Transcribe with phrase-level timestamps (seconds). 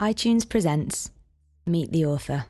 [0.00, 1.10] iTunes presents
[1.64, 2.46] Meet the Author.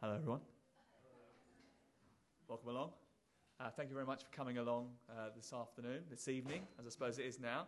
[0.00, 0.40] Hello, everyone.
[2.46, 2.90] Welcome along.
[3.58, 6.90] Uh, thank you very much for coming along uh, this afternoon, this evening, as I
[6.90, 7.66] suppose it is now.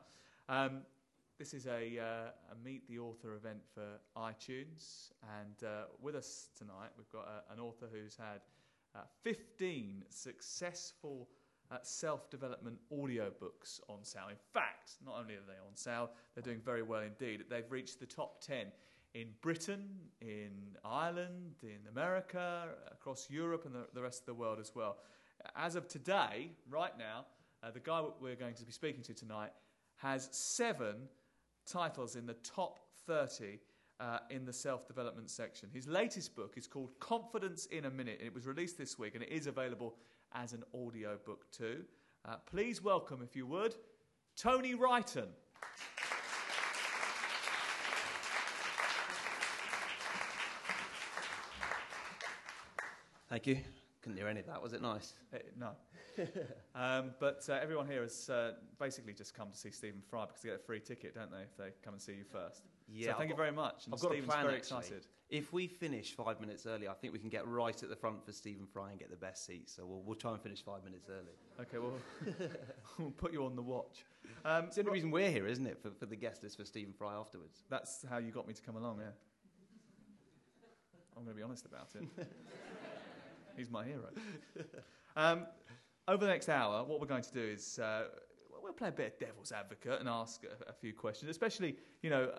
[0.49, 0.83] Um,
[1.41, 6.51] this is a, uh, a Meet the Author event for iTunes, and uh, with us
[6.57, 8.43] tonight we've got a, an author who's had
[8.95, 11.29] uh, 15 successful
[11.73, 14.29] uh, self development audiobooks on sale.
[14.31, 17.43] In fact, not only are they on sale, they're doing very well indeed.
[17.51, 18.67] They've reached the top 10
[19.15, 19.89] in Britain,
[20.21, 24.99] in Ireland, in America, across Europe, and the, the rest of the world as well.
[25.57, 27.27] As of today, right now,
[27.65, 29.51] uh, the guy we're going to be speaking to tonight
[29.97, 31.09] has seven
[31.67, 33.59] titles in the top 30
[33.99, 35.69] uh, in the self development section.
[35.73, 39.15] His latest book is called Confidence in a Minute, and it was released this week,
[39.15, 39.97] and it is available
[40.35, 41.85] as an audio book too.
[42.25, 43.75] Uh, please welcome, if you would,
[44.37, 45.29] Tony Wrighton.
[53.29, 53.59] Thank you.
[54.07, 54.63] Couldn't hear any of that.
[54.63, 55.15] Was it nice?
[55.35, 55.71] Uh, no.
[56.81, 60.43] um, but uh, everyone here has uh, basically just come to see Stephen Fry because
[60.43, 62.63] they get a free ticket, don't they, if they come and see you first?
[62.87, 63.07] Yeah.
[63.07, 63.87] So I've thank you very much.
[63.87, 64.45] And I've got Stephen's a plan.
[64.45, 64.79] very actually.
[64.79, 65.07] excited.
[65.29, 68.25] If we finish five minutes early, I think we can get right at the front
[68.25, 69.69] for Stephen Fry and get the best seat.
[69.69, 71.35] So we'll, we'll try and finish five minutes early.
[71.61, 71.99] Okay, well,
[73.01, 74.05] we'll put you on the watch.
[74.45, 75.83] Um, It's the only reason we're here, isn't it?
[75.83, 77.65] For, for the guest list for Stephen Fry afterwards.
[77.69, 79.07] That's how you got me to come along, yeah.
[81.17, 82.29] I'm going to be honest about it.
[83.57, 84.09] He's my hero.
[85.17, 85.47] Um,
[86.09, 88.05] over the next hour, what we're going to do is uh,
[88.63, 92.11] we'll play a bit of devil's advocate and ask a, a few questions, especially, you
[92.11, 92.33] know,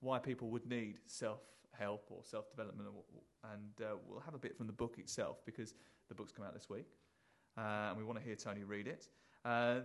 [0.00, 4.66] why people would need self-help or self-development, or, and uh, we'll have a bit from
[4.66, 5.74] the book itself because
[6.08, 6.86] the book's come out this week,
[7.58, 9.08] uh, and we want to hear Tony read it.
[9.44, 9.80] Uh,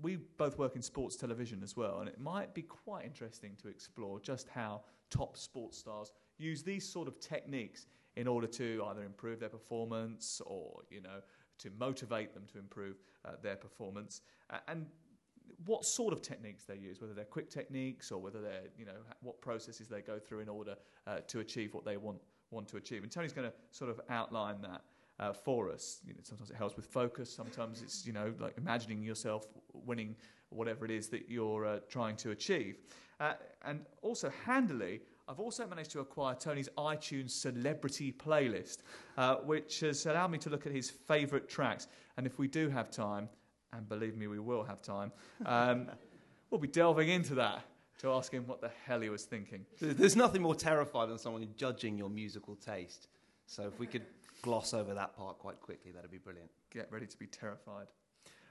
[0.00, 3.68] we both work in sports television as well, and it might be quite interesting to
[3.68, 9.04] explore just how top sports stars use these sort of techniques in order to either
[9.04, 11.20] improve their performance or, you know,
[11.58, 14.86] to motivate them to improve uh, their performance, uh, and
[15.64, 18.98] what sort of techniques they use, whether they're quick techniques or whether they're, you know,
[19.20, 22.18] what processes they go through in order uh, to achieve what they want
[22.50, 23.02] want to achieve.
[23.02, 24.82] And Tony's going to sort of outline that
[25.18, 26.00] uh, for us.
[26.06, 27.32] You know, sometimes it helps with focus.
[27.32, 30.16] Sometimes it's you know like imagining yourself winning
[30.50, 32.76] whatever it is that you're uh, trying to achieve.
[33.18, 33.32] Uh,
[33.64, 38.78] and also handily, I've also managed to acquire Tony's iTunes celebrity playlist,
[39.18, 41.88] uh, which has allowed me to look at his favourite tracks.
[42.16, 43.28] And if we do have time,
[43.72, 45.10] and believe me, we will have time,
[45.44, 45.88] um,
[46.50, 47.64] we'll be delving into that
[47.98, 49.64] to ask him what the hell he was thinking.
[49.80, 53.08] There's nothing more terrifying than someone judging your musical taste.
[53.46, 54.04] So if we could
[54.42, 56.50] gloss over that part quite quickly, that'd be brilliant.
[56.70, 57.86] get ready to be terrified.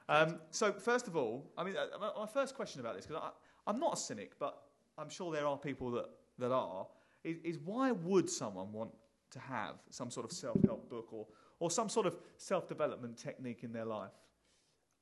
[0.07, 3.22] Um, so, first of all, I mean, uh, my, my first question about this, because
[3.66, 4.62] I'm not a cynic, but
[4.97, 6.06] I'm sure there are people that,
[6.40, 6.88] that are,
[7.23, 8.91] is, is why would someone want
[9.31, 11.28] to have some sort of self help book or,
[11.59, 14.12] or some sort of self development technique in their life?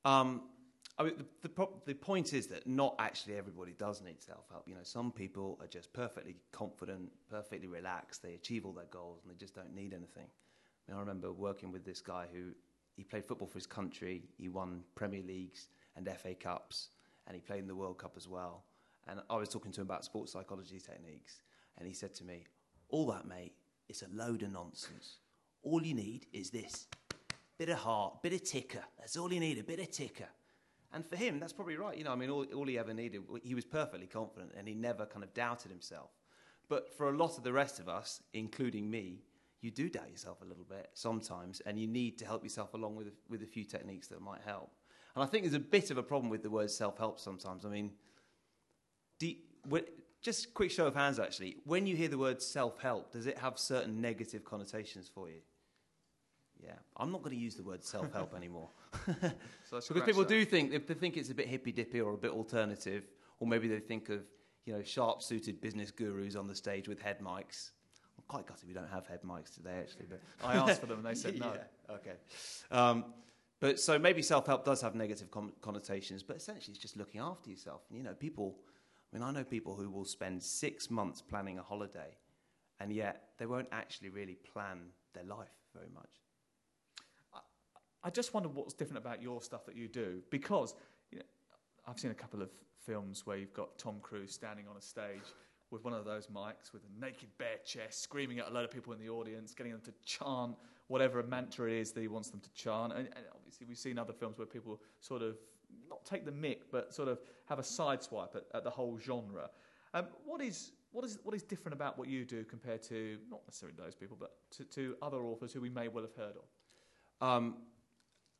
[0.04, 0.42] Um,
[0.96, 4.64] I mean, the, the, the point is that not actually everybody does need self help.
[4.66, 8.22] You know, some people are just perfectly confident, perfectly relaxed.
[8.22, 10.26] They achieve all their goals and they just don't need anything.
[10.88, 12.52] I, mean, I remember working with this guy who
[12.96, 14.22] he played football for his country.
[14.38, 16.90] He won Premier Leagues and FA Cups,
[17.26, 18.64] and he played in the World Cup as well.
[19.06, 21.42] And I was talking to him about sports psychology techniques,
[21.78, 22.44] and he said to me,
[22.88, 23.54] "All that, mate,
[23.88, 25.18] it's a load of nonsense.
[25.62, 26.88] All you need is this."
[27.58, 28.84] bit of heart, bit of ticker.
[28.98, 30.28] That's all you need, a bit of ticker.
[30.92, 31.96] And for him, that's probably right.
[31.96, 34.74] You know, I mean, all, all he ever needed, he was perfectly confident and he
[34.74, 36.10] never kind of doubted himself.
[36.68, 39.22] But for a lot of the rest of us, including me,
[39.60, 42.96] you do doubt yourself a little bit sometimes, and you need to help yourself along
[42.96, 44.70] with, with a few techniques that might help.
[45.14, 47.64] And I think there's a bit of a problem with the word self help sometimes.
[47.64, 47.92] I mean,
[49.18, 49.36] do you-
[50.22, 53.36] just quick show of hands actually, when you hear the word self help, does it
[53.38, 55.40] have certain negative connotations for you?
[56.62, 58.70] Yeah, I'm not going to use the word self help anymore.
[59.68, 60.28] So Because people that.
[60.28, 63.04] do think they think it's a bit hippy dippy or a bit alternative,
[63.38, 64.22] or maybe they think of
[64.64, 67.72] you know sharp suited business gurus on the stage with head mics.
[68.16, 70.98] I'm quite gutted we don't have head mics today actually, but I asked for them
[70.98, 71.52] and they said no.
[71.88, 72.14] Yeah, okay.
[72.70, 73.04] Um,
[73.60, 77.20] but so maybe self help does have negative con- connotations, but essentially it's just looking
[77.20, 77.82] after yourself.
[77.90, 78.56] And, you know, people.
[79.14, 82.16] I mean, I know people who will spend six months planning a holiday,
[82.80, 84.78] and yet they won't actually really plan
[85.14, 86.10] their life very much.
[88.02, 90.74] I just wonder what's different about your stuff that you do because
[91.10, 91.24] you know,
[91.86, 92.50] I've seen a couple of
[92.84, 95.32] films where you've got Tom Cruise standing on a stage
[95.70, 98.70] with one of those mics with a naked bare chest, screaming at a load of
[98.70, 100.56] people in the audience, getting them to chant
[100.88, 102.92] whatever a mantra it is that he wants them to chant.
[102.92, 105.36] And, and obviously, we've seen other films where people sort of
[105.88, 109.50] not take the mick, but sort of have a sideswipe at, at the whole genre.
[109.92, 113.40] Um, what is what is what is different about what you do compared to not
[113.46, 117.26] necessarily those people, but to, to other authors who we may well have heard of?
[117.26, 117.56] Um,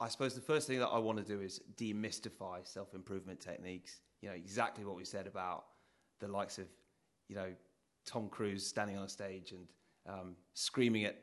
[0.01, 4.01] I suppose the first thing that I want to do is demystify self improvement techniques.
[4.21, 5.65] You know, exactly what we said about
[6.21, 6.67] the likes of,
[7.29, 7.53] you know,
[8.07, 9.67] Tom Cruise standing on a stage and
[10.09, 11.17] um, screaming at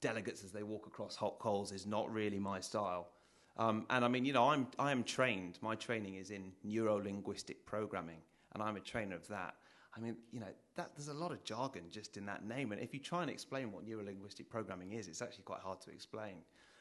[0.00, 3.08] delegates as they walk across hot coals is not really my style.
[3.58, 6.96] Um, and I mean, you know, I'm, I am trained, my training is in neuro
[6.96, 8.18] linguistic programming,
[8.52, 9.54] and I'm a trainer of that.
[9.96, 12.72] I mean, you know, that, there's a lot of jargon just in that name.
[12.72, 15.80] And if you try and explain what neuro linguistic programming is, it's actually quite hard
[15.82, 16.36] to explain.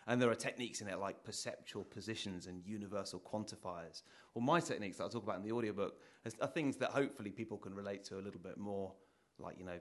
[0.07, 4.03] And there are techniques in it like perceptual positions and universal quantifiers.
[4.33, 5.95] Well, my techniques that I'll talk about in the audiobook
[6.41, 8.91] are things that hopefully people can relate to a little bit more,
[9.39, 9.79] like, you know,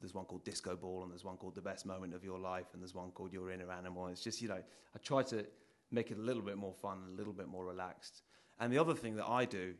[0.00, 2.66] there's one called Disco Ball and there's one called The Best Moment of Your Life
[2.74, 4.08] and there's one called Your Inner Animal.
[4.08, 4.62] It's just, you know,
[4.94, 5.46] I try to
[5.90, 8.22] make it a little bit more fun and a little bit more relaxed.
[8.58, 9.74] And the other thing that I do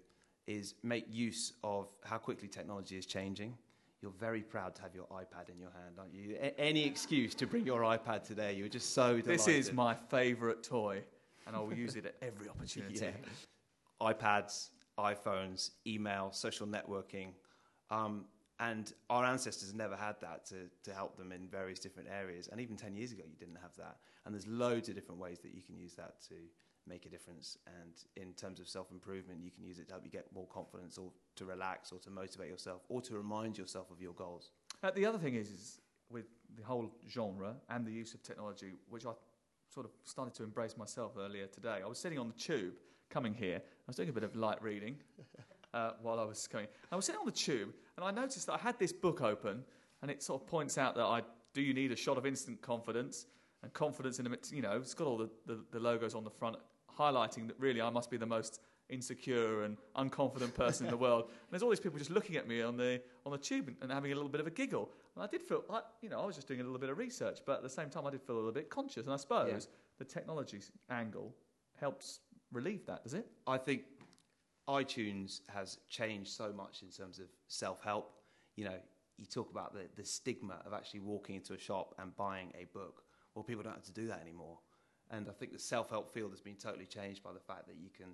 [0.47, 3.57] is make use of how quickly technology is changing
[4.03, 6.37] you're very proud to have your iPad in your hand, aren't you?
[6.41, 9.27] A- any excuse to bring your iPad today, you're just so delighted.
[9.27, 11.03] This is my favourite toy,
[11.47, 13.01] and I will use it at every opportunity.
[14.01, 14.13] Yeah.
[14.13, 14.69] iPads,
[14.99, 17.29] iPhones, email, social networking.
[17.91, 18.27] Um,
[18.59, 22.49] and our ancestors never had that to, to help them in various different areas.
[22.51, 23.99] And even 10 years ago, you didn't have that.
[24.25, 26.35] And there's loads of different ways that you can use that to
[26.89, 27.59] make a difference.
[27.67, 30.47] And in terms of self improvement, you can use it to help you get more
[30.47, 34.53] confidence or to relax or to motivate yourself or to remind yourself of your goals.
[34.83, 35.81] Uh, the other thing is, is
[36.11, 36.27] with
[36.57, 39.11] the whole genre and the use of technology, which I
[39.69, 41.81] sort of started to embrace myself earlier today.
[41.85, 42.75] I was sitting on the tube
[43.11, 43.57] coming here.
[43.57, 44.97] I was doing a bit of light reading
[45.75, 46.67] uh, while I was coming.
[46.91, 49.63] I was sitting on the tube and I noticed that I had this book open
[50.03, 51.23] and it sort of points out that I
[51.55, 53.27] do you need a shot of instant confidence
[53.63, 56.31] and confidence in a you know it's got all the, the, the logos on the
[56.31, 56.57] front
[56.99, 61.25] highlighting that really I must be the most insecure and unconfident person in the world.
[61.25, 63.77] And there's all these people just looking at me on the on the tube and,
[63.81, 64.91] and having a little bit of a giggle.
[65.15, 66.99] And I did feel, I, you know, I was just doing a little bit of
[66.99, 69.05] research, but at the same time, I did feel a little bit conscious.
[69.05, 69.77] And I suppose yeah.
[69.99, 70.61] the technology
[70.91, 71.35] angle
[71.81, 72.21] helps
[72.53, 73.27] relieve that, does it?
[73.47, 73.83] I think
[74.69, 78.13] iTunes has changed so much in terms of self help.
[78.57, 78.79] You know,
[79.17, 82.65] you talk about the, the stigma of actually walking into a shop and buying a
[82.73, 83.03] book.
[83.35, 84.59] Well, people don't have to do that anymore.
[85.11, 87.77] And I think the self help field has been totally changed by the fact that
[87.77, 88.09] you can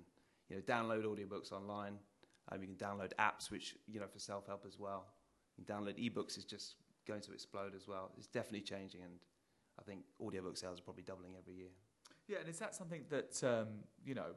[0.49, 1.97] you know, download audiobooks online.
[2.51, 5.05] Um, you can download apps, which, you know, for self help as well.
[5.57, 6.75] You can download ebooks is just
[7.07, 8.11] going to explode as well.
[8.17, 9.13] It's definitely changing, and
[9.79, 11.69] I think audiobook sales are probably doubling every year.
[12.27, 13.67] Yeah, and is that something that, um,
[14.05, 14.33] you know,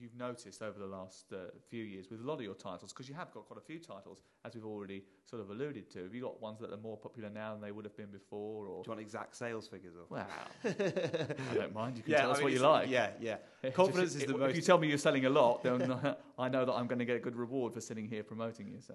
[0.00, 2.92] you've noticed over the last uh, few years with a lot of your titles?
[2.92, 6.02] Because you have got quite a few titles, as we've already sort of alluded to.
[6.04, 8.66] Have you got ones that are more popular now than they would have been before?
[8.66, 8.82] Or?
[8.82, 9.94] Do you want exact sales figures?
[9.96, 10.06] Or?
[10.08, 10.26] Well,
[10.64, 11.96] I don't mind.
[11.96, 12.90] You can yeah, tell I us mean, what you like.
[12.90, 13.36] Yeah, yeah.
[13.74, 14.50] Confidence Just, is the if most.
[14.50, 15.92] If you tell me you're selling a lot, then
[16.38, 18.80] I know that I'm going to get a good reward for sitting here promoting you.
[18.80, 18.94] So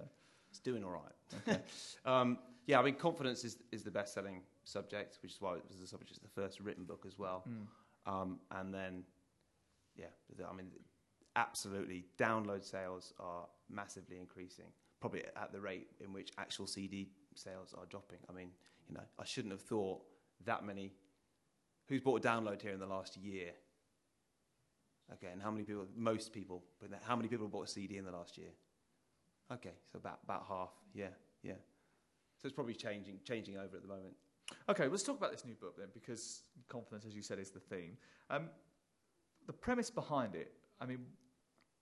[0.50, 1.48] it's doing all right.
[1.48, 1.60] Okay.
[2.04, 5.78] um, yeah, I mean, confidence is is the best-selling subject, which is why it was
[5.78, 7.44] the subject of the first written book as well.
[7.48, 8.12] Mm.
[8.12, 9.02] Um, and then,
[9.96, 10.06] yeah,
[10.48, 10.66] I mean,
[11.36, 14.66] absolutely, download sales are massively increasing,
[15.00, 18.18] probably at the rate in which actual CD sales are dropping.
[18.28, 18.50] I mean,
[18.88, 20.00] you know, I shouldn't have thought
[20.44, 20.92] that many.
[21.88, 23.50] Who's bought a download here in the last year?
[25.12, 25.86] Okay, and how many people?
[25.96, 26.64] Most people.
[26.80, 28.50] But how many people bought a CD in the last year?
[29.52, 30.70] Okay, so about about half.
[30.94, 31.52] Yeah, yeah.
[32.38, 34.14] So it's probably changing changing over at the moment.
[34.68, 37.60] Okay, let's talk about this new book then, because confidence, as you said, is the
[37.60, 37.96] theme.
[38.30, 38.48] Um,
[39.46, 40.52] the premise behind it.
[40.80, 40.98] I mean,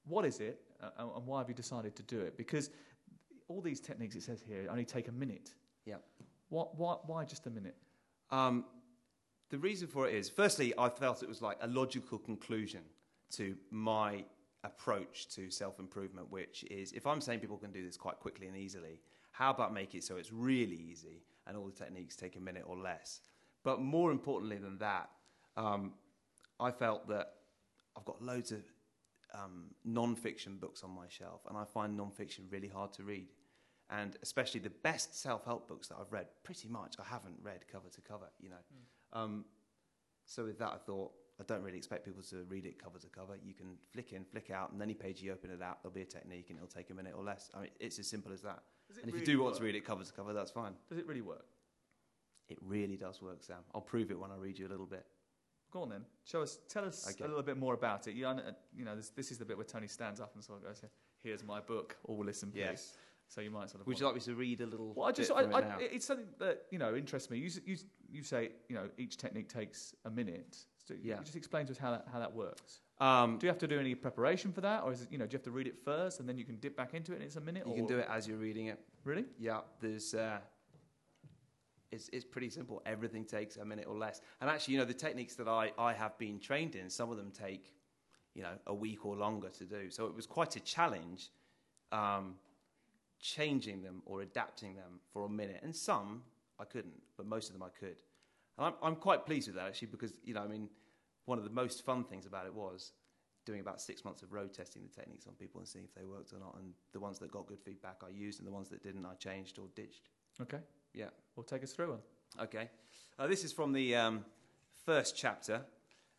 [0.07, 2.37] what is it, uh, and why have you decided to do it?
[2.37, 2.71] Because
[3.49, 5.51] all these techniques, it says here, only take a minute.
[5.85, 5.97] Yeah.
[6.49, 7.77] What, why, why just a minute?
[8.31, 8.65] Um,
[9.51, 12.81] the reason for it is, firstly, I felt it was like a logical conclusion
[13.33, 14.25] to my
[14.63, 18.47] approach to self improvement, which is if I'm saying people can do this quite quickly
[18.47, 19.01] and easily,
[19.33, 22.65] how about make it so it's really easy and all the techniques take a minute
[22.67, 23.21] or less?
[23.63, 25.11] But more importantly than that,
[25.57, 25.93] um,
[26.61, 27.33] I felt that
[27.97, 28.63] I've got loads of
[29.35, 33.29] um, non-fiction books on my shelf, and I find non-fiction really hard to read.
[33.91, 37.89] And especially the best self-help books that I've read, pretty much I haven't read cover
[37.91, 38.27] to cover.
[38.41, 39.21] You know, mm.
[39.21, 39.45] um,
[40.25, 43.09] so with that, I thought I don't really expect people to read it cover to
[43.09, 43.37] cover.
[43.45, 46.03] You can flick in, flick out, and any page you open it out, there'll be
[46.03, 47.51] a technique, and it'll take a minute or less.
[47.55, 48.63] I mean, it's as simple as that.
[49.03, 49.45] And if you do work?
[49.45, 50.73] want to read it cover to cover, that's fine.
[50.89, 51.47] Does it really work?
[52.49, 53.65] It really does work, Sam.
[53.75, 55.07] I'll prove it when I read you a little bit.
[55.75, 56.05] Go on then.
[56.23, 56.61] Show us.
[56.69, 57.25] Tell us Okay.
[57.25, 58.15] a little bit more about it.
[58.15, 58.41] You, know,
[58.73, 60.81] you know this, this is the bit where Tony stands up and sort of goes,
[61.21, 61.97] "Here's my book.
[62.05, 62.97] All listen, please." Yes.
[63.27, 63.89] So you might sort of.
[63.89, 64.95] Would you like me to read a little?
[64.95, 67.39] Well, I just, bit I, it it's something that you know interests me.
[67.39, 67.77] You, you,
[68.09, 70.57] you say, you know, each technique takes a minute.
[70.87, 71.19] So Yeah.
[71.19, 72.81] You just explain to us how that, how that works.
[73.01, 75.27] Um, Do you have to do any preparation for that, or is it, you know,
[75.27, 77.17] do you have to read it first and then you can dip back into it
[77.17, 77.65] and it's a minute?
[77.67, 78.79] you or, can do it as you're reading it.
[79.03, 79.25] Really?
[79.39, 80.15] Yeah, there's.
[80.15, 80.39] Uh,
[81.91, 82.83] it's it's pretty simple.
[82.87, 84.21] Everything takes a minute or less.
[84.41, 87.17] And actually, you know, the techniques that I I have been trained in, some of
[87.17, 87.73] them take,
[88.35, 89.91] you know, a week or longer to do.
[89.91, 91.31] So it was quite a challenge,
[91.93, 92.35] um,
[93.21, 95.61] changing them or adapting them for a minute.
[95.63, 96.23] And some
[96.59, 98.01] I couldn't, but most of them I could.
[98.59, 100.69] And I'm I'm quite pleased with that actually because you know I mean,
[101.27, 102.93] one of the most fun things about it was
[103.45, 106.05] doing about six months of road testing the techniques on people and seeing if they
[106.05, 106.57] worked or not.
[106.59, 109.15] And the ones that got good feedback I used, and the ones that didn't I
[109.15, 110.09] changed or ditched.
[110.41, 110.59] Okay.
[110.95, 111.07] Yeah.
[111.35, 111.99] Well, take us through one.
[112.41, 112.71] Okay.
[113.19, 114.25] Uh, this is from the um,
[114.87, 115.63] first chapter,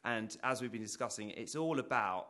[0.03, 2.27] and as we've been discussing, it's all about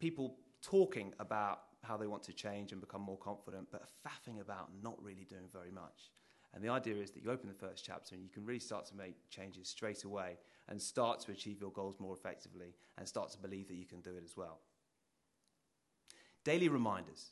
[0.00, 4.70] people talking about how they want to change and become more confident, but faffing about
[4.82, 6.10] not really doing very much.
[6.54, 8.86] And the idea is that you open the first chapter and you can really start
[8.86, 13.30] to make changes straight away and start to achieve your goals more effectively and start
[13.32, 14.60] to believe that you can do it as well.
[16.44, 17.30] Daily reminders.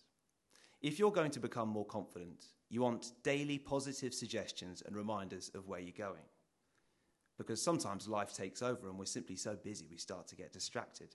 [0.80, 5.68] If you're going to become more confident, you want daily positive suggestions and reminders of
[5.68, 6.24] where you're going.
[7.36, 11.14] Because sometimes life takes over and we're simply so busy we start to get distracted.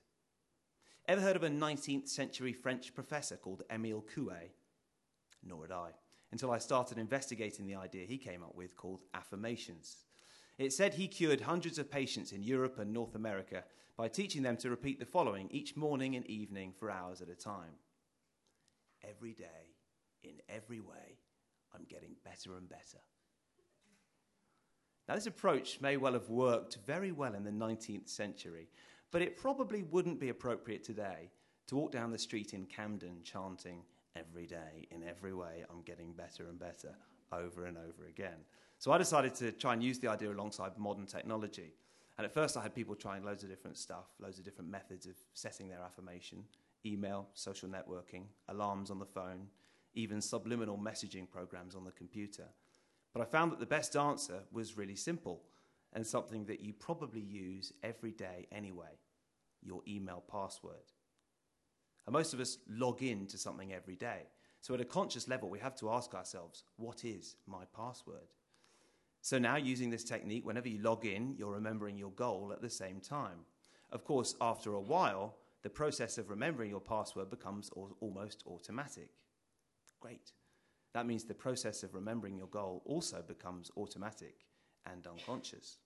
[1.08, 4.52] Ever heard of a 19th century French professor called Emile Coué?
[5.44, 5.90] Nor had I,
[6.32, 10.06] until I started investigating the idea he came up with called affirmations.
[10.60, 13.64] It said he cured hundreds of patients in Europe and North America
[13.98, 17.36] by teaching them to repeat the following each morning and evening for hours at a
[17.36, 17.80] time
[19.04, 19.74] every day,
[20.24, 21.18] in every way,
[21.78, 23.00] I'm getting better and better.
[25.08, 28.68] Now, this approach may well have worked very well in the 19th century,
[29.12, 31.30] but it probably wouldn't be appropriate today
[31.68, 33.84] to walk down the street in Camden chanting,
[34.18, 36.96] Every day, in every way, I'm getting better and better,
[37.32, 38.46] over and over again.
[38.80, 41.74] So I decided to try and use the idea alongside modern technology.
[42.18, 45.06] And at first, I had people trying loads of different stuff, loads of different methods
[45.06, 46.44] of setting their affirmation
[46.86, 49.48] email, social networking, alarms on the phone,
[49.94, 52.46] even subliminal messaging programs on the computer.
[53.14, 55.44] But I found that the best answer was really simple
[55.94, 59.00] and something that you probably use every day anyway
[59.64, 60.94] your email password.
[62.06, 64.24] And most of us log in to something every day.
[64.62, 68.34] So, at a conscious level, we have to ask ourselves, what is my password?
[69.22, 72.70] So, now using this technique, whenever you log in, you're remembering your goal at the
[72.70, 73.46] same time.
[73.92, 79.10] Of course, after a while, the process of remembering your password becomes al- almost automatic.
[80.00, 80.32] Great.
[80.94, 84.46] That means the process of remembering your goal also becomes automatic
[84.92, 85.78] and unconscious.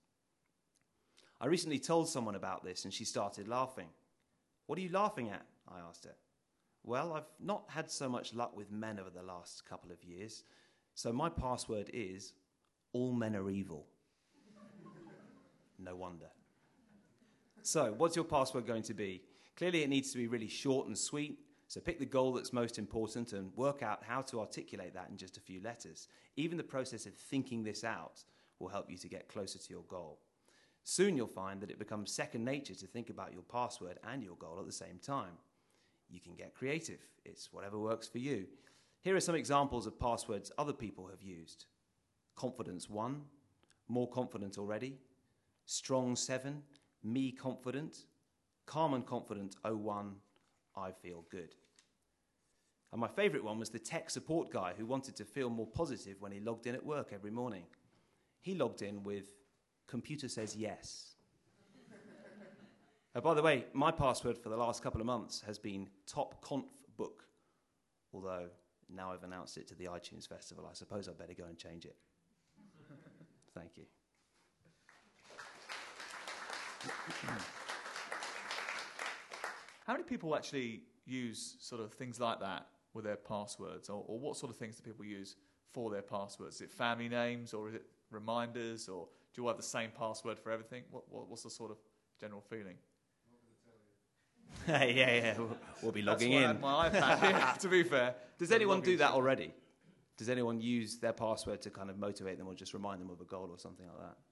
[1.39, 3.87] I recently told someone about this and she started laughing.
[4.67, 5.45] What are you laughing at?
[5.67, 6.15] I asked her.
[6.83, 10.43] Well, I've not had so much luck with men over the last couple of years,
[10.95, 12.33] so my password is
[12.93, 13.87] all men are evil.
[15.77, 16.27] no wonder.
[17.61, 19.21] So, what's your password going to be?
[19.55, 21.37] Clearly, it needs to be really short and sweet.
[21.71, 25.15] So, pick the goal that's most important and work out how to articulate that in
[25.15, 26.09] just a few letters.
[26.35, 28.25] Even the process of thinking this out
[28.59, 30.19] will help you to get closer to your goal.
[30.83, 34.35] Soon, you'll find that it becomes second nature to think about your password and your
[34.35, 35.31] goal at the same time.
[36.09, 38.47] You can get creative, it's whatever works for you.
[38.99, 41.67] Here are some examples of passwords other people have used
[42.35, 43.21] Confidence 1,
[43.87, 44.97] More Confident Already,
[45.67, 46.63] Strong 7,
[47.01, 48.07] Me Confident,
[48.65, 50.15] Calm and Confident 01,
[50.75, 51.55] I Feel Good.
[52.91, 56.17] And my favourite one was the tech support guy who wanted to feel more positive
[56.19, 57.63] when he logged in at work every morning.
[58.41, 59.27] He logged in with
[59.87, 61.15] Computer says yes.
[63.13, 66.39] Uh, by the way, my password for the last couple of months has been Top
[66.39, 66.63] Conf
[66.95, 67.25] Book.
[68.13, 68.45] Although
[68.89, 71.83] now I've announced it to the iTunes Festival, I suppose I'd better go and change
[71.83, 71.97] it.
[73.53, 73.83] Thank you.
[79.85, 84.19] How many people actually use sort of things like that with their passwords, or, or
[84.19, 85.35] what sort of things do people use
[85.71, 86.55] for their passwords?
[86.57, 89.91] Is it family names, or is it reminders, or do you all have the same
[89.97, 90.83] password for everything?
[90.91, 91.77] What, what, what's the sort of
[92.19, 92.75] general feeling?
[94.67, 96.91] yeah, yeah, we'll, we'll be logging That's why I in.
[97.01, 98.15] my iPad here, to be fair.
[98.37, 99.53] Does So anyone do that already?
[100.17, 103.21] Does anyone use their password to kind of motivate them or just remind them of
[103.21, 104.17] a goal or something like that?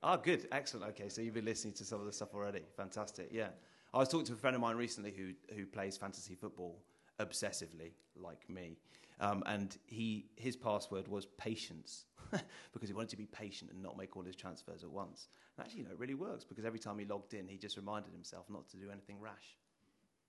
[0.00, 0.86] Ah, good, excellent.
[0.90, 2.62] Okay, so you've been listening to some of the stuff already.
[2.76, 3.30] Fantastic.
[3.32, 3.48] Yeah,
[3.92, 6.78] I was talking to a friend of mine recently who who plays fantasy football,
[7.20, 8.76] obsessively, like me.
[9.20, 12.04] Um, and he his password was patience
[12.72, 15.28] because he wanted to be patient and not make all his transfers at once.
[15.56, 17.76] And actually, you know, it really works because every time he logged in, he just
[17.76, 19.56] reminded himself not to do anything rash.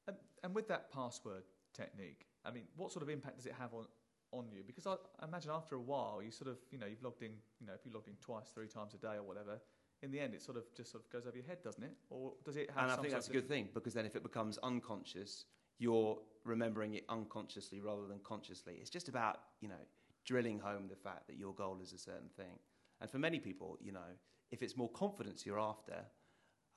[0.08, 3.74] And, and with that password technique, I mean, what sort of impact does it have
[3.74, 3.86] on,
[4.32, 4.63] on you?
[4.66, 7.34] Because I, I imagine after a while, you sort of, you know, you've logged in,
[7.60, 9.60] you know, if you logged in twice, three times a day or whatever,
[10.01, 11.94] in the end, it sort of just sort of goes over your head, doesn't it?
[12.10, 12.84] Or does it have?
[12.84, 15.46] And I think that's a good thing because then if it becomes unconscious,
[15.77, 18.77] you're remembering it unconsciously rather than consciously.
[18.79, 19.84] It's just about you know
[20.25, 22.60] drilling home the fact that your goal is a certain thing.
[23.01, 24.10] And for many people, you know,
[24.51, 26.06] if it's more confidence you're after,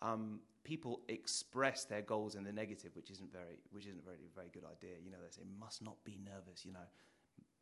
[0.00, 4.49] um, people express their goals in the negative, which isn't very, which isn't very, very
[4.52, 4.97] good idea.
[5.02, 6.64] You know, they say must not be nervous.
[6.64, 6.87] You know,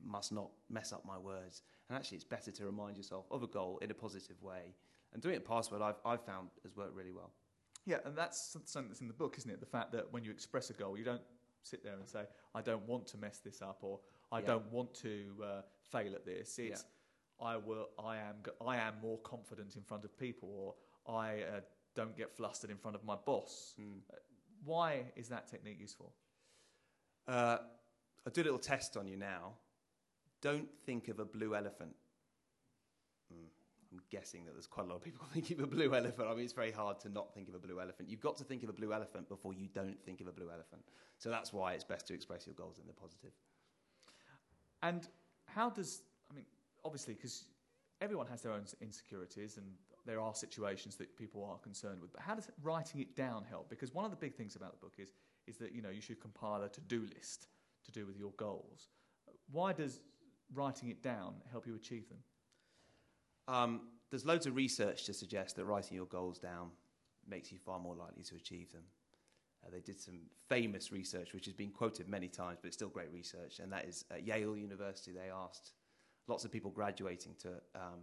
[0.04, 1.62] must not mess up my words.
[1.88, 4.74] And actually, it's better to remind yourself of a goal in a positive way.
[5.12, 7.32] And doing it password, I've, I've found has worked really well.
[7.86, 9.60] Yeah, and that's something that's in the book, isn't it?
[9.60, 11.22] The fact that when you express a goal, you don't
[11.62, 12.24] sit there and say,
[12.54, 14.00] "I don't want to mess this up," or
[14.30, 14.46] "I Yeah.
[14.46, 16.84] don't want to uh, fail at this." It's
[17.40, 17.88] I will.
[17.98, 18.36] I am.
[18.64, 20.76] I am more confident in front of people,
[21.06, 21.60] or I uh,
[21.94, 23.74] don't get flustered in front of my boss.
[23.80, 24.00] Mm.
[24.64, 26.12] Why is that technique useful?
[27.26, 27.58] Uh,
[28.26, 29.54] I'll do a little test on you now.
[30.42, 31.94] Don't think of a blue elephant.
[33.92, 36.28] I'm guessing that there's quite a lot of people thinking of a blue elephant.
[36.28, 38.08] I mean, it's very hard to not think of a blue elephant.
[38.08, 40.50] You've got to think of a blue elephant before you don't think of a blue
[40.50, 40.82] elephant.
[41.18, 43.32] So that's why it's best to express your goals in the positive.
[44.82, 45.08] And
[45.46, 46.02] how does?
[46.30, 46.44] I mean,
[46.84, 47.44] obviously, because
[48.00, 49.66] everyone has their own insecurities, and
[50.06, 52.12] there are situations that people are concerned with.
[52.12, 53.68] But how does writing it down help?
[53.68, 55.12] Because one of the big things about the book is
[55.46, 57.48] is that you know you should compile a to-do list
[57.84, 58.88] to do with your goals.
[59.50, 60.00] Why does
[60.54, 62.18] writing it down help you achieve them?
[63.48, 66.70] Um, there's loads of research to suggest that writing your goals down
[67.28, 68.82] makes you far more likely to achieve them.
[69.64, 72.88] Uh, they did some famous research, which has been quoted many times, but it's still
[72.88, 75.12] great research, and that is at Yale University.
[75.12, 75.72] They asked
[76.26, 78.00] lots of people graduating to um,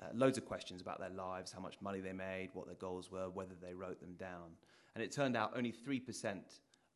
[0.00, 3.10] uh, loads of questions about their lives, how much money they made, what their goals
[3.10, 4.52] were, whether they wrote them down.
[4.94, 6.38] And it turned out only 3%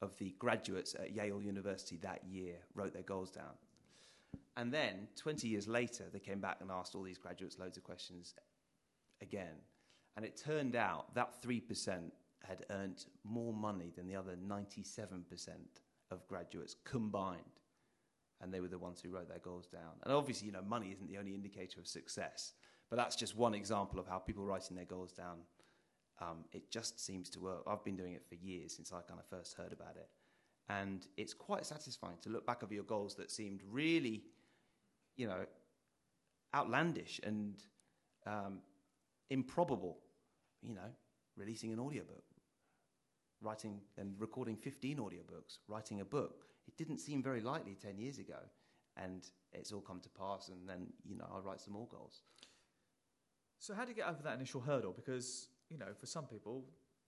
[0.03, 3.53] of the graduates at Yale University that year wrote their goals down.
[4.57, 7.85] And then, 20 years later, they came back and asked all these graduates loads of
[7.85, 8.35] questions
[9.23, 9.57] again.
[10.17, 12.11] And it turned out that 3%
[12.45, 15.23] had earned more money than the other 97%
[16.11, 17.41] of graduates combined.
[18.41, 19.93] And they were the ones who wrote their goals down.
[20.03, 22.55] And obviously, you know, money isn't the only indicator of success,
[22.89, 25.39] but that's just one example of how people writing their goals down,
[26.21, 27.63] um, it just seems to work.
[27.67, 30.09] I've been doing it for years since I kind of first heard about it.
[30.71, 34.23] And it's quite satisfying to look back over your goals that seemed really,
[35.17, 35.45] you know,
[36.55, 37.57] outlandish and
[38.27, 38.61] um,
[39.31, 39.99] improbable.
[40.63, 40.91] You know,
[41.37, 42.23] releasing an audiobook,
[43.41, 46.45] writing and recording 15 audiobooks, writing a book.
[46.69, 48.39] It didn't seem very likely 10 years ago.
[48.97, 50.51] And it's all come to pass.
[50.51, 52.21] And then, you know, I'll write some more goals.
[53.59, 54.93] So how do you get over that initial hurdle?
[54.93, 56.65] Because you know, for some people,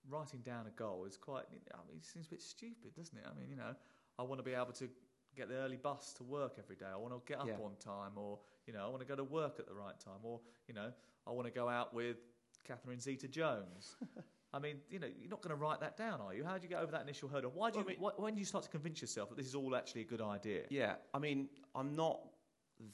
[0.09, 1.45] writing down a goal is quite.
[1.51, 3.25] I mean, it seems a bit stupid, doesn't it?
[3.31, 3.75] I mean, you know,
[4.19, 4.89] I want to be able to
[5.37, 6.87] get the early bus to work every day.
[6.93, 7.55] I want to get up Yeah.
[7.65, 10.21] on time, or you know, I want to go to work at the right time,
[10.23, 10.93] or you know,
[11.27, 12.19] I want to go out with
[12.65, 13.97] Catherine Zeta-Jones.
[14.55, 16.45] I mean, you know, you're not going to write that down, are you?
[16.45, 17.51] How do you get over that initial hurdle?
[17.55, 17.97] Why do Well, you?
[17.97, 20.03] I mean- wh- when do you start to convince yourself that this is all actually
[20.03, 20.65] a good idea?
[20.69, 22.21] Yeah, I mean, I'm not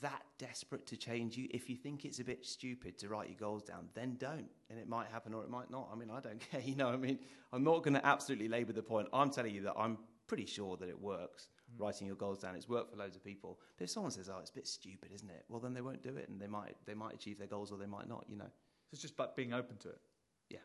[0.00, 1.48] that desperate to change you.
[1.50, 4.48] If you think it's a bit stupid to write your goals down, then don't.
[4.70, 5.88] And it might happen or it might not.
[5.92, 6.60] I mean, I don't care.
[6.60, 7.18] You know, I mean,
[7.52, 9.08] I'm not going to absolutely labour the point.
[9.12, 11.48] I'm telling you that I'm pretty sure that it works.
[11.76, 13.58] Writing your goals down, it's worked for loads of people.
[13.76, 16.02] But if someone says, "Oh, it's a bit stupid, isn't it?" Well, then they won't
[16.02, 18.24] do it, and they might they might achieve their goals or they might not.
[18.26, 18.46] You know.
[18.46, 20.00] So it's just about being open to it.
[20.48, 20.58] Yeah.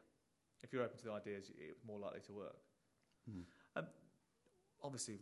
[0.63, 2.55] If you're open to the ideas, it's more likely to work.
[3.29, 3.43] Mm.
[3.75, 3.88] Um,
[4.81, 5.19] obviously,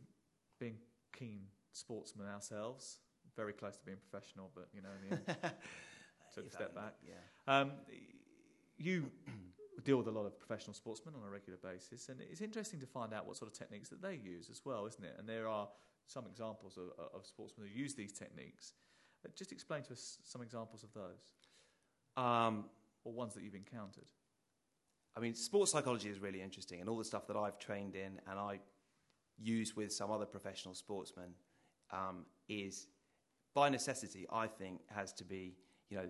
[0.60, 0.76] being
[1.18, 3.00] keen sportsmen ourselves,
[3.36, 5.38] very close to being professional, but you know, in the end,
[6.36, 6.94] Took a step back.
[7.06, 7.60] Yeah.
[7.60, 7.72] um,
[8.78, 9.12] you
[9.84, 12.86] deal with a lot of professional sportsmen on a regular basis, and it's interesting to
[12.86, 15.16] find out what sort of techniques that they use as well, isn't it?
[15.20, 15.68] And there are
[16.08, 18.74] some examples of, of sportsmen who use these techniques.
[19.26, 21.34] Uh, just explain to us some examples of those,
[22.18, 22.66] Um,
[23.04, 24.08] or ones that you've encountered.
[25.16, 28.20] I mean, sports psychology is really interesting, and all the stuff that I've trained in
[28.30, 28.60] and I
[29.38, 31.34] use with some other professional sportsmen
[31.92, 32.88] um, is,
[33.54, 35.56] by necessity, I think has to be,
[35.90, 36.10] you know,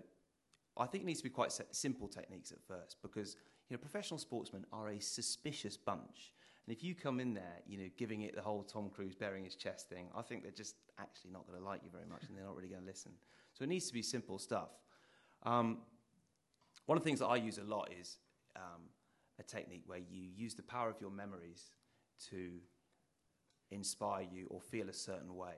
[0.77, 3.35] I think it needs to be quite simple techniques at first because
[3.69, 6.33] you know professional sportsmen are a suspicious bunch,
[6.65, 9.43] and if you come in there, you know, giving it the whole Tom Cruise bearing
[9.43, 12.23] his chest thing, I think they're just actually not going to like you very much,
[12.27, 13.11] and they're not really going to listen.
[13.53, 14.69] So it needs to be simple stuff.
[15.43, 15.79] Um,
[16.85, 18.17] one of the things that I use a lot is
[18.55, 18.81] um,
[19.39, 21.71] a technique where you use the power of your memories
[22.29, 22.59] to
[23.71, 25.55] inspire you or feel a certain way.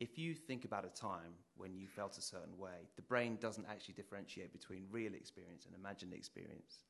[0.00, 3.66] If you think about a time when you felt a certain way, the brain doesn't
[3.68, 6.84] actually differentiate between real experience and imagined experience.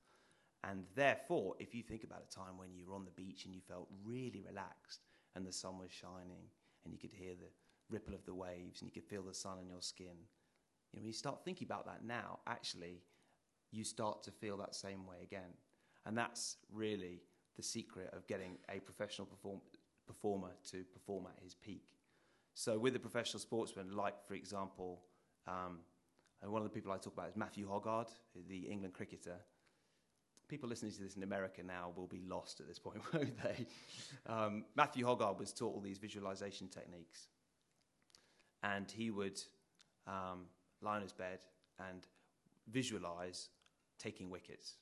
[0.62, 3.54] And therefore, if you think about a time when you were on the beach and
[3.54, 5.00] you felt really relaxed
[5.34, 6.46] and the sun was shining
[6.84, 7.50] and you could hear the
[7.88, 11.02] ripple of the waves and you could feel the sun on your skin, you know,
[11.02, 13.02] when you start thinking about that now, actually,
[13.72, 15.52] you start to feel that same way again.
[16.06, 17.22] And that's really
[17.56, 19.62] the secret of getting a professional perform-
[20.06, 21.88] performer to perform at his peak.
[22.54, 25.00] So, with a professional sportsman, like, for example,
[25.46, 25.78] um,
[26.42, 28.08] and one of the people I talk about is Matthew Hoggard,
[28.48, 29.36] the England cricketer.
[30.48, 33.66] People listening to this in America now will be lost at this point, won't they?
[34.26, 37.28] Um, Matthew Hoggard was taught all these visualization techniques.
[38.62, 39.40] And he would
[40.06, 40.46] um,
[40.82, 41.40] lie on his bed
[41.78, 42.06] and
[42.70, 43.48] visualize
[43.98, 44.74] taking wickets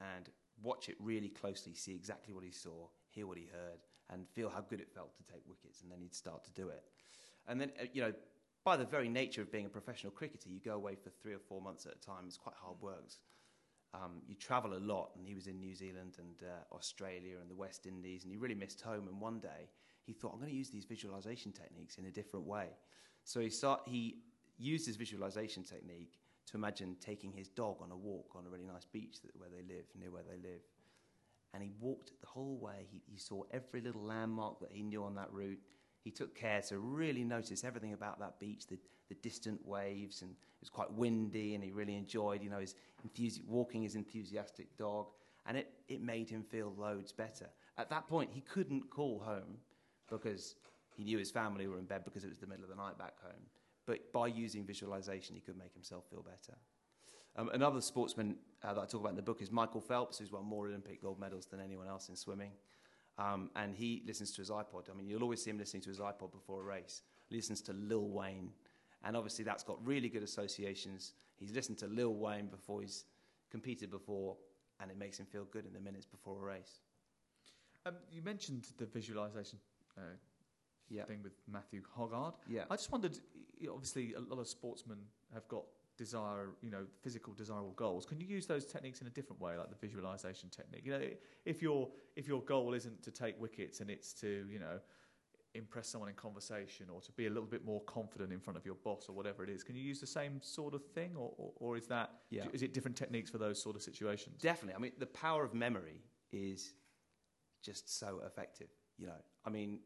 [0.00, 0.28] and
[0.62, 4.48] watch it really closely, see exactly what he saw, hear what he heard, and feel
[4.48, 6.84] how good it felt to take wickets, and then he'd start to do it.
[7.48, 8.12] And then, uh, you know,
[8.64, 11.38] by the very nature of being a professional cricketer, you go away for three or
[11.38, 12.24] four months at a time.
[12.26, 13.04] It's quite hard work.
[13.94, 17.48] Um, you travel a lot, and he was in New Zealand and uh, Australia and
[17.48, 19.06] the West Indies, and he really missed home.
[19.08, 19.70] And one day,
[20.04, 22.68] he thought, I'm going to use these visualization techniques in a different way.
[23.24, 24.18] So he, start, he
[24.58, 28.66] used his visualization technique to imagine taking his dog on a walk on a really
[28.66, 30.60] nice beach that, where they live, near where they live.
[31.56, 32.86] And he walked the whole way.
[32.90, 35.58] He, he saw every little landmark that he knew on that route.
[36.04, 40.32] He took care to really notice everything about that beach, the, the distant waves, and
[40.32, 42.74] it was quite windy, and he really enjoyed, you know, his
[43.48, 45.06] walking his enthusiastic dog,
[45.46, 47.48] and it, it made him feel loads better.
[47.78, 49.56] At that point, he couldn't call home
[50.10, 50.56] because
[50.94, 52.98] he knew his family were in bed because it was the middle of the night
[52.98, 53.46] back home.
[53.86, 56.58] But by using visualization, he could make himself feel better.
[57.38, 60.32] Um, another sportsman uh, that I talk about in the book is Michael Phelps, who's
[60.32, 62.52] won more Olympic gold medals than anyone else in swimming.
[63.18, 64.90] Um, and he listens to his iPod.
[64.90, 67.02] I mean, you'll always see him listening to his iPod before a race.
[67.28, 68.50] He listens to Lil Wayne.
[69.04, 71.12] And obviously, that's got really good associations.
[71.36, 73.04] He's listened to Lil Wayne before he's
[73.50, 74.36] competed before,
[74.80, 76.80] and it makes him feel good in the minutes before a race.
[77.84, 79.58] Um, you mentioned the visualization
[79.96, 82.34] uh, thing with Matthew Hoggard.
[82.48, 82.64] Yeah.
[82.70, 83.18] I just wondered,
[83.70, 84.98] obviously, a lot of sportsmen
[85.32, 85.64] have got
[85.96, 88.06] desire, you know, physical desirable goals.
[88.06, 90.82] Can you use those techniques in a different way, like the visualization technique?
[90.84, 91.02] You know,
[91.44, 94.78] if your if your goal isn't to take wickets and it's to, you know,
[95.54, 98.66] impress someone in conversation or to be a little bit more confident in front of
[98.66, 101.32] your boss or whatever it is, can you use the same sort of thing, or
[101.38, 102.46] or, or is that Yeah.
[102.52, 104.40] is it different techniques for those sort of situations?
[104.42, 104.74] Definitely.
[104.74, 106.74] I mean, the power of memory is
[107.62, 108.68] just so effective.
[108.98, 109.80] You know, I mean,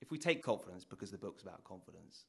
[0.00, 2.24] if we take confidence, because the book's about confidence,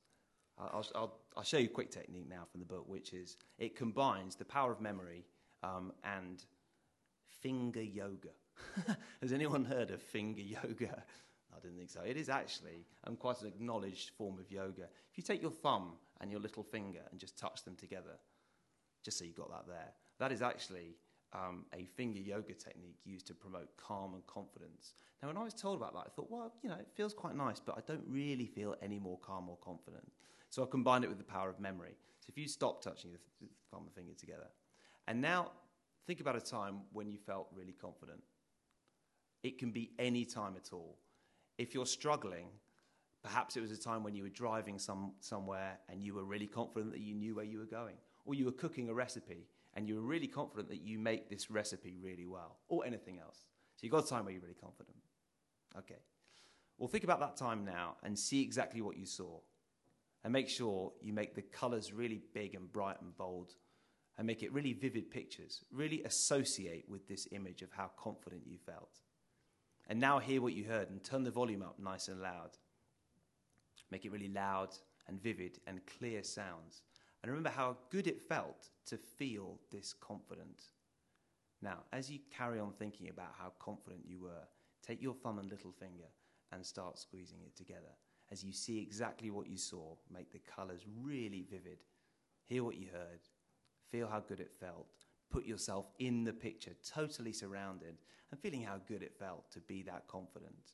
[0.57, 3.75] I'll, I'll, I'll show you a quick technique now from the book, which is it
[3.75, 5.25] combines the power of memory
[5.63, 6.43] um, and
[7.41, 8.29] finger yoga.
[9.21, 11.03] Has anyone heard of finger yoga?
[11.55, 12.01] I didn't think so.
[12.01, 14.83] It is actually um, quite an acknowledged form of yoga.
[15.11, 18.17] If you take your thumb and your little finger and just touch them together,
[19.03, 20.95] just so you got that there, that is actually
[21.33, 24.93] um, a finger yoga technique used to promote calm and confidence.
[25.21, 27.35] Now, when I was told about that, I thought, well, you know, it feels quite
[27.35, 30.11] nice, but I don't really feel any more calm or confident.
[30.53, 31.95] So I combined it with the power of memory.
[32.19, 34.45] So if you stop touching the th- thumb and finger together,
[35.07, 35.49] and now
[36.05, 38.21] think about a time when you felt really confident.
[39.41, 40.99] It can be any time at all.
[41.57, 42.49] If you're struggling,
[43.23, 46.45] perhaps it was a time when you were driving some, somewhere and you were really
[46.45, 49.87] confident that you knew where you were going, or you were cooking a recipe and
[49.87, 53.47] you were really confident that you make this recipe really well, or anything else.
[53.75, 54.97] So you've got a time where you're really confident.
[55.75, 56.03] Okay.
[56.77, 59.39] Well, think about that time now and see exactly what you saw.
[60.23, 63.55] And make sure you make the colors really big and bright and bold
[64.17, 65.63] and make it really vivid pictures.
[65.71, 69.01] Really associate with this image of how confident you felt.
[69.87, 72.51] And now hear what you heard and turn the volume up nice and loud.
[73.91, 74.69] Make it really loud
[75.07, 76.83] and vivid and clear sounds.
[77.21, 80.63] And remember how good it felt to feel this confident.
[81.61, 84.47] Now, as you carry on thinking about how confident you were,
[84.85, 86.07] take your thumb and little finger
[86.51, 87.95] and start squeezing it together.
[88.33, 91.77] As you see exactly what you saw, make the colours really vivid.
[92.45, 93.19] Hear what you heard,
[93.91, 94.87] feel how good it felt.
[95.29, 97.99] Put yourself in the picture, totally surrounded,
[98.31, 100.71] and feeling how good it felt to be that confident.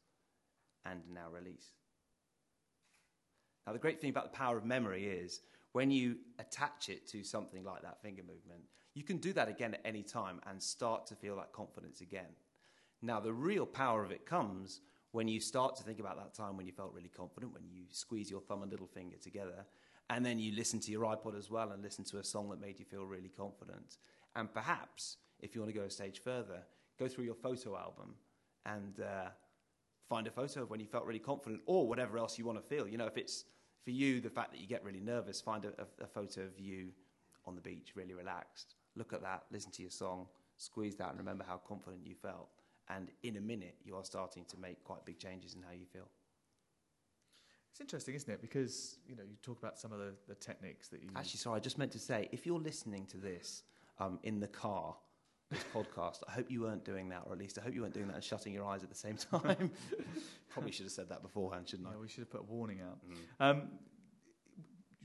[0.86, 1.74] And now release.
[3.68, 5.42] Now, the great thing about the power of memory is
[5.74, 9.74] when you attach it to something like that finger movement, you can do that again
[9.74, 12.32] at any time and start to feel that confidence again.
[13.02, 14.80] Now, the real power of it comes
[15.12, 17.84] when you start to think about that time when you felt really confident, when you
[17.90, 19.66] squeeze your thumb and little finger together,
[20.10, 22.60] and then you listen to your iPod as well and listen to a song that
[22.60, 23.98] made you feel really confident.
[24.36, 26.62] And perhaps, if you want to go a stage further,
[26.98, 28.16] go through your photo album
[28.66, 29.30] and uh,
[30.08, 32.68] find a photo of when you felt really confident or whatever else you want to
[32.76, 32.88] feel.
[32.88, 33.46] You know, if it's
[33.84, 36.60] for you the fact that you get really nervous, find a, a, a photo of
[36.60, 36.90] you
[37.46, 38.76] on the beach, really relaxed.
[38.96, 42.50] Look at that, listen to your song, squeeze that, and remember how confident you felt.
[42.90, 45.86] And in a minute, you are starting to make quite big changes in how you
[45.86, 46.10] feel.
[47.72, 48.42] It's interesting, isn't it?
[48.42, 51.58] Because you know you talk about some of the, the techniques that you Actually, sorry,
[51.58, 53.64] I just meant to say, if you're listening to this
[54.00, 54.96] um, in the car,
[55.52, 57.94] this podcast, I hope you weren't doing that, or at least I hope you weren't
[57.94, 59.72] doing that and shutting your eyes at the same time.
[60.50, 61.92] Probably should have said that beforehand, shouldn't I?
[61.92, 62.98] Yeah, we should have put a warning out.
[63.08, 63.50] Mm.
[63.50, 63.62] Um,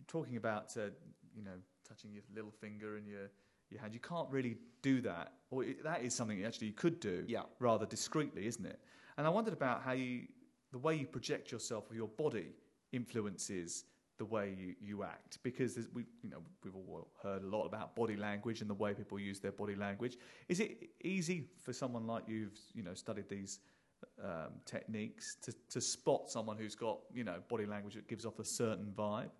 [0.08, 0.90] talking about uh,
[1.34, 3.30] you know touching your little finger and your
[3.74, 6.72] your hand, you can't really do that, or it, that is something you actually you
[6.72, 7.42] could do Yeah.
[7.58, 8.80] rather discreetly, isn't it?
[9.16, 10.26] And I wondered about how you
[10.72, 12.48] the way you project yourself with your body
[12.92, 13.84] influences
[14.18, 17.96] the way you, you act because we you know we've all heard a lot about
[17.96, 20.16] body language and the way people use their body language.
[20.48, 23.60] Is it easy for someone like you've you know studied these
[24.22, 28.38] um, techniques to, to spot someone who's got you know body language that gives off
[28.38, 29.30] a certain vibe?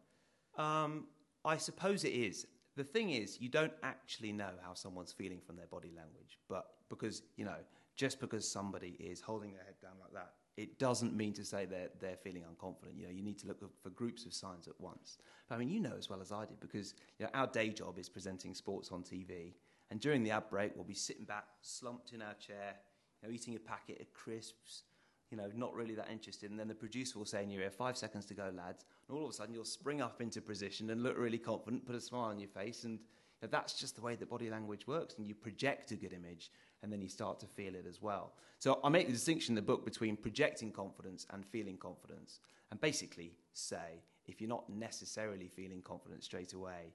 [0.56, 1.06] Um,
[1.44, 2.46] I suppose it is.
[2.76, 6.66] The thing is, you don't actually know how someone's feeling from their body language, but
[6.88, 7.56] because you know,
[7.96, 11.66] just because somebody is holding their head down like that, it doesn't mean to say
[11.66, 12.96] they're they're feeling unconfident.
[12.96, 15.18] You know, you need to look for groups of signs at once.
[15.48, 17.70] But I mean, you know as well as I do, because you know, our day
[17.70, 19.54] job is presenting sports on TV,
[19.90, 22.74] and during the ad break, we'll be sitting back, slumped in our chair,
[23.22, 24.82] you know, eating a packet of crisps,
[25.30, 26.50] you know, not really that interested.
[26.50, 28.84] And then the producer will say in your ear, five seconds to go, lads.
[29.08, 31.94] And all of a sudden, you'll spring up into position and look really confident, put
[31.94, 32.84] a smile on your face.
[32.84, 32.98] And you
[33.42, 35.14] know, that's just the way that body language works.
[35.18, 36.50] And you project a good image,
[36.82, 38.32] and then you start to feel it as well.
[38.58, 42.40] So I make the distinction in the book between projecting confidence and feeling confidence.
[42.70, 46.94] And basically say, if you're not necessarily feeling confident straight away,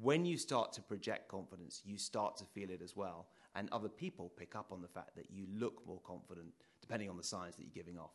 [0.00, 3.26] when you start to project confidence, you start to feel it as well.
[3.54, 7.16] And other people pick up on the fact that you look more confident depending on
[7.16, 8.12] the signs that you're giving off.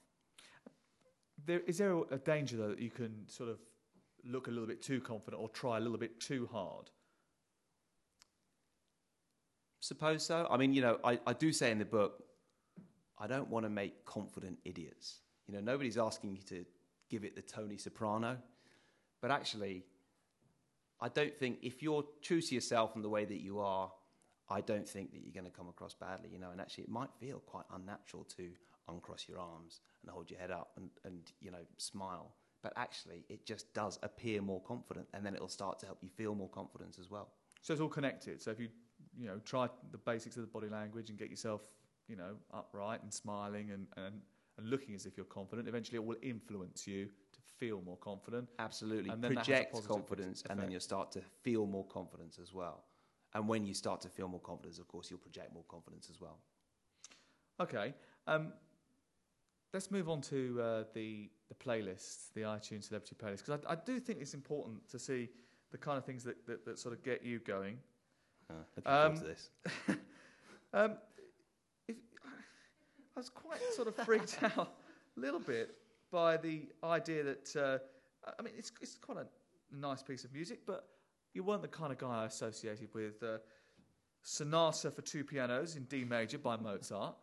[1.45, 3.59] There, is there a danger though that you can sort of
[4.25, 6.89] look a little bit too confident or try a little bit too hard?
[9.79, 10.47] Suppose so.
[10.49, 12.23] I mean, you know, I, I do say in the book,
[13.19, 15.19] I don't want to make confident idiots.
[15.47, 16.65] You know, nobody's asking you to
[17.09, 18.37] give it the Tony Soprano,
[19.21, 19.83] but actually,
[21.01, 23.91] I don't think if you're true to yourself and the way that you are,
[24.49, 26.29] I don't think that you're going to come across badly.
[26.31, 28.49] You know, and actually, it might feel quite unnatural to
[28.87, 32.35] uncross your arms and hold your head up and, and you know smile.
[32.61, 36.09] But actually, it just does appear more confident, and then it'll start to help you
[36.09, 37.29] feel more confidence as well.
[37.61, 38.41] So it's all connected.
[38.41, 38.69] So if you
[39.17, 41.61] you know try the basics of the body language and get yourself
[42.07, 44.21] you know upright and smiling and, and,
[44.57, 48.49] and looking as if you're confident, eventually it will influence you to feel more confident.
[48.59, 49.09] Absolutely.
[49.09, 52.39] And then that has a Project confidence, and then you'll start to feel more confidence
[52.41, 52.85] as well.
[53.35, 56.21] And when you start to feel more confidence, of course, you'll project more confidence as
[56.21, 56.37] well.
[57.59, 57.93] Okay.
[58.27, 58.53] Um,
[59.73, 63.75] let's move on to uh, the the playlists, the iTunes celebrity playlist, because I, I
[63.75, 65.29] do think it's important to see
[65.71, 67.77] the kind of things that, that, that sort of get you going.
[68.49, 69.49] Uh, looking forward Um, to this.
[70.75, 70.95] Um,
[71.87, 71.97] if,
[73.15, 74.73] I was quite sort of freaked out
[75.15, 75.75] a little bit
[76.11, 79.27] by the idea that uh, I mean it's it's quite a
[79.71, 80.87] nice piece of music, but
[81.35, 83.37] you weren't the kind of guy I associated with uh,
[84.23, 87.15] Sonata for two pianos in D major by Mozart,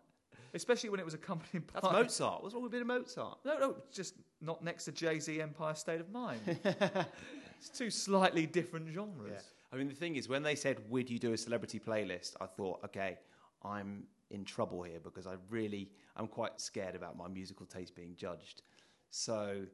[0.55, 2.43] especially when it was accompanied by That's Mozart.
[2.43, 3.39] What's wrong with being a Mozart?
[3.45, 6.41] No, no, just not next to Jay Z Empire State of Mind.
[6.65, 9.43] it's two slightly different genres.
[9.73, 12.47] I mean, the thing is, when they said, "Would you do a celebrity playlist?" I
[12.47, 13.19] thought, okay,
[13.63, 18.15] I'm in trouble here because I really, I'm quite scared about my musical taste being
[18.17, 18.63] judged.
[19.11, 19.65] So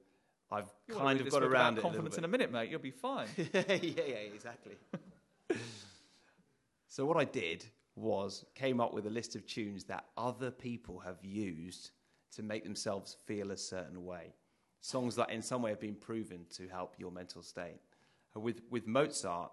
[0.51, 1.81] I've You kind of got around it.
[1.81, 2.19] a confidence bit.
[2.19, 2.71] in a minute, mate.
[2.71, 3.29] You'll be fine.
[3.37, 4.77] yeah, yeah, exactly.
[6.89, 7.65] so what I did
[7.97, 11.91] was came up with a list of tunes that other people have used
[12.33, 14.35] to make themselves feel a certain way.
[14.81, 17.81] Songs that in some way have been proven to help your mental state.
[18.35, 19.51] With with Mozart,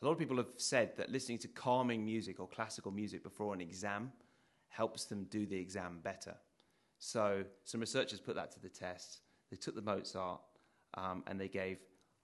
[0.00, 3.52] a lot of people have said that listening to calming music or classical music before
[3.52, 4.12] an exam
[4.68, 6.36] helps them do the exam better.
[6.98, 9.20] So some researchers put that to the test.
[9.50, 10.40] They took the Mozart
[10.94, 11.78] um, and they gave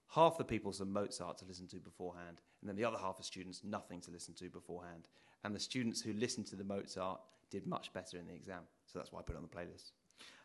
[0.09, 3.27] half the people some Mozart to listen to beforehand, and then the other half of
[3.27, 5.07] students nothing to listen to beforehand.
[5.45, 8.63] And the students who listened to the Mozart did much better in the exam.
[8.87, 9.93] So that's why I put it on the playlist.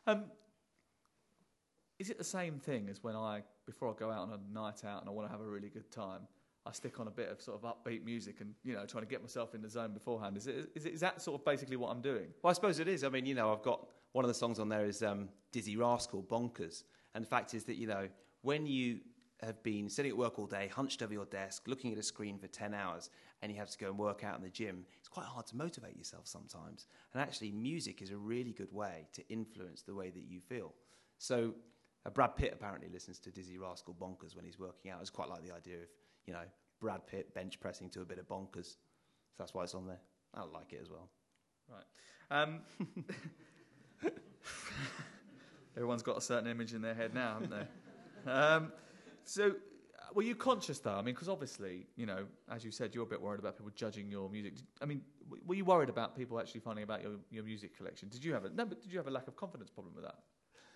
[0.06, 0.26] Um,
[1.98, 4.84] is it the same thing as when I, before I go out on a night
[4.86, 6.22] out and I want to have a really good time,
[6.66, 9.10] I stick on a bit of sort of upbeat music and you know trying to
[9.10, 10.36] get myself in the zone beforehand?
[10.36, 12.28] Is it is, it, is that sort of basically what I'm doing?
[12.44, 13.06] Well, I suppose it is.
[13.06, 15.78] I mean, you know, I've got one of the songs on there is um, Dizzee
[15.78, 16.84] Rascal, Bonkers.
[17.16, 18.08] And the fact is that, you know,
[18.42, 19.00] when you
[19.42, 22.38] have been sitting at work all day, hunched over your desk, looking at a screen
[22.38, 23.10] for 10 hours,
[23.42, 25.56] and you have to go and work out in the gym, it's quite hard to
[25.56, 26.88] motivate yourself sometimes.
[27.14, 30.74] And actually, music is a really good way to influence the way that you feel.
[31.18, 31.54] So,
[32.06, 35.00] uh, Brad Pitt apparently listens to Dizzee Rascal Bonkers when he's working out.
[35.02, 35.88] It's quite like the idea of,
[36.26, 36.44] you know,
[36.80, 38.72] Brad Pitt bench pressing to a bit of bonkers.
[38.72, 40.00] So that's why it's on there.
[40.34, 41.10] I like it as well.
[41.70, 41.84] Right.
[42.32, 42.60] Um,
[45.76, 48.32] everyone's got a certain image in their head now, haven't they?
[48.32, 48.72] Um,
[49.30, 49.52] so, uh,
[50.16, 50.94] were you conscious though?
[50.94, 53.72] I mean, because obviously, you know, as you said, you're a bit worried about people
[53.76, 54.54] judging your music.
[54.82, 58.10] I mean, w- were you worried about people actually finding about your, your music collection?
[58.10, 58.66] Did you have a no?
[58.66, 60.16] But did you have a lack of confidence problem with that?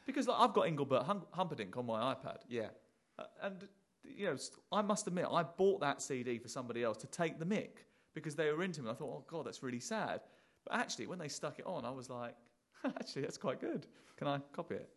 [0.05, 2.69] Because like, I've got Engelbert Hum- Humperdinck on my iPad, Yeah.
[3.17, 3.67] uh, and
[4.03, 4.35] you know,
[4.71, 8.35] I must admit, I bought that CD for somebody else to take the mic because
[8.35, 8.89] they were into me.
[8.91, 10.19] I thought, oh god, that's really sad.
[10.65, 12.35] But actually, when they stuck it on, I was like,
[12.85, 13.87] actually, that's quite good.
[14.17, 14.89] Can I copy it?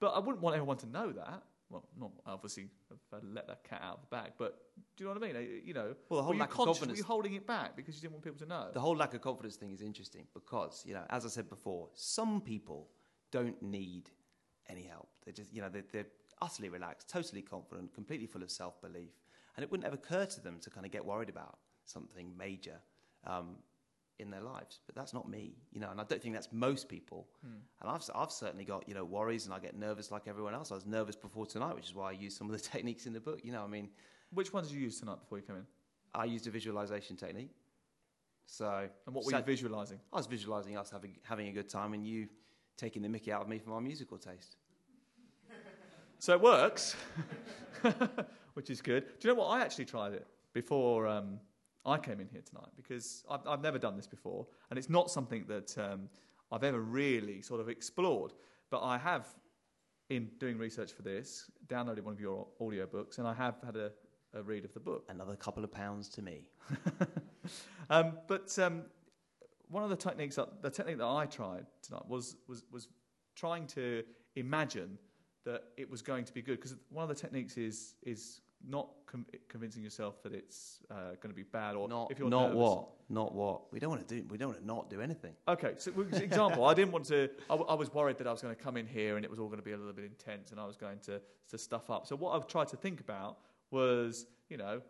[0.00, 1.42] But I wouldn't want everyone to know that.
[1.70, 4.60] Well, not obviously if I let that cat out of the bag, but
[4.96, 5.36] do you know what I mean?
[5.36, 7.94] Uh, You know, Well, the whole lack of confidence- Were you holding it back because
[7.94, 8.70] you didn't want people to know?
[8.72, 11.88] The whole lack of confidence thing is interesting because, you know, as I said before,
[11.94, 12.90] some people
[13.30, 14.10] don't need
[14.68, 15.08] any help.
[15.24, 16.06] They're just, you know, they're, they're
[16.42, 19.12] utterly relaxed, totally confident, completely full of self belief.
[19.56, 22.80] And it wouldn't ever occur to them to kind of get worried about something major
[23.24, 23.56] um,
[24.20, 24.80] in their lives.
[24.86, 27.26] But that's not me, you know, and I don't think that's most people.
[27.44, 30.70] And I've, I've certainly got, you know, worries and I get nervous like everyone else.
[30.70, 33.12] I was nervous before tonight, which is why I used some of the techniques in
[33.12, 33.40] the book.
[33.42, 33.88] You know, I mean,
[34.32, 35.66] Which ones did you use tonight before you came in?
[36.14, 37.50] I used a visualization technique.
[38.46, 39.98] So, And what were so- you visualizing?
[40.12, 42.28] I was visualizing us having, having a good time and you
[42.76, 44.56] taking the mickey out of me for my musical taste.
[46.22, 46.96] So it works,
[48.54, 49.04] which is good.
[49.20, 49.46] Do you know what?
[49.48, 51.40] I actually tried it before um,
[51.84, 55.10] I came in here tonight because I've, I've never done this before, and it's not
[55.10, 56.08] something that um,
[56.52, 58.32] I've ever really sort of explored.
[58.70, 59.26] But I have,
[60.10, 63.76] in doing research for this, downloaded one of your audio books, and I have had
[63.76, 63.90] a,
[64.34, 65.06] a read of the book.
[65.08, 66.48] Another couple of pounds to me.
[67.90, 68.84] Um, but um,
[69.68, 72.88] one of the techniques, that, the technique that I tried tonight was was was
[73.34, 74.04] trying to
[74.36, 74.96] imagine
[75.44, 76.56] that it was going to be good.
[76.56, 81.30] Because one of the techniques is is not com- convincing yourself that it's uh, going
[81.30, 82.56] to be bad, or Not, if you're not nervous.
[82.56, 82.88] what?
[83.08, 83.72] Not what?
[83.72, 84.26] We don't want to do.
[84.28, 85.34] We don't want to not do anything.
[85.48, 87.28] Okay, so example, I didn't want to.
[87.48, 89.30] I, w- I was worried that I was going to come in here and it
[89.30, 91.20] was all going to be a little bit intense, and I was going to
[91.50, 92.06] to stuff up.
[92.06, 93.38] So what I've tried to think about
[93.70, 94.80] was, you know,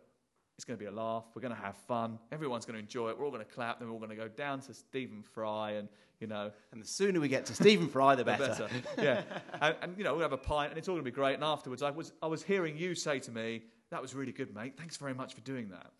[0.57, 1.23] it's going to be a laugh.
[1.33, 2.19] We're going to have fun.
[2.31, 3.17] Everyone's going to enjoy it.
[3.17, 3.79] We're all going to clap.
[3.79, 5.87] Then we're all going to go down to Stephen Fry, and
[6.21, 8.67] you know, And the sooner we get to Stephen Fry, the the better.
[8.97, 9.23] yeah,
[9.59, 11.33] and, and you know, we'll have a pint, and it's all going to be great.
[11.33, 14.53] And afterwards, I was I was hearing you say to me, "That was really good,
[14.53, 14.77] mate.
[14.77, 15.91] Thanks very much for doing that."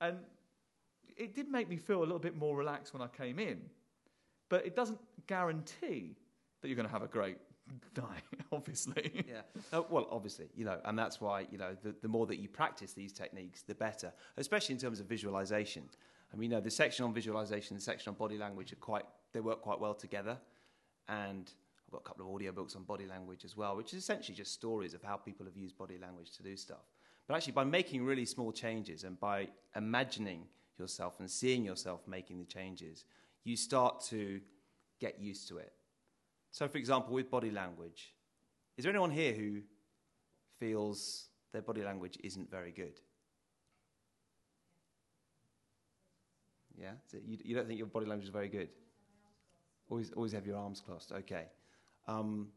[0.00, 0.18] And
[1.16, 3.60] it did make me feel a little bit more relaxed when I came in,
[4.48, 6.16] but it doesn't guarantee
[6.60, 7.38] that you're going to have a great
[7.96, 8.22] night.
[8.52, 9.42] Obviously, yeah.
[9.72, 12.48] Oh, well, obviously, you know, and that's why you know the, the more that you
[12.48, 14.12] practice these techniques, the better.
[14.36, 15.82] Especially in terms of visualization.
[16.32, 19.04] I mean, you know, the section on visualization, the section on body language are quite
[19.34, 20.38] they work quite well together.
[21.08, 21.50] And
[21.86, 24.54] I've got a couple of audiobooks on body language as well, which is essentially just
[24.54, 26.86] stories of how people have used body language to do stuff.
[27.26, 30.44] But actually, by making really small changes and by imagining
[30.78, 33.04] yourself and seeing yourself making the changes,
[33.44, 34.40] you start to
[35.00, 35.72] get used to it.
[36.50, 38.14] So, for example, with body language,
[38.76, 39.60] is there anyone here who
[40.58, 43.00] feels their body language isn't very good?
[46.80, 46.92] Yeah?
[47.06, 48.68] So you, you don't think your body language is very good?
[49.90, 51.12] Always, always have your arms crossed.
[51.12, 51.44] Okay.
[52.06, 52.48] Um,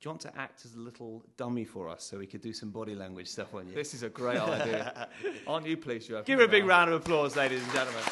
[0.00, 2.52] do you want to act as a little dummy for us so we could do
[2.52, 3.74] some body language stuff on you?
[3.74, 5.08] this is a great idea.
[5.46, 6.26] Aren't you pleased you have?
[6.26, 8.02] Give her a big round of applause, ladies and gentlemen.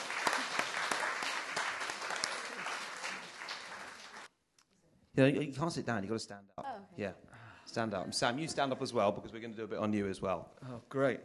[5.16, 6.03] Yeah, you you can't sit down.
[6.03, 6.66] You've got to stand up.
[6.66, 7.03] Oh, okay.
[7.03, 7.12] Yeah,
[7.66, 8.05] stand up.
[8.05, 9.92] And Sam, you stand up as well because we're going to do a bit on
[9.92, 10.48] you as well.
[10.68, 11.20] Oh, great.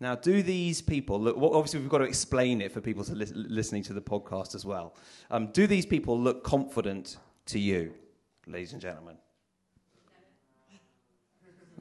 [0.00, 1.36] Now, do these people look?
[1.36, 4.54] Well, obviously, we've got to explain it for people to lis- listening to the podcast
[4.54, 4.94] as well.
[5.30, 7.92] Um, do these people look confident to you,
[8.46, 9.16] ladies and gentlemen?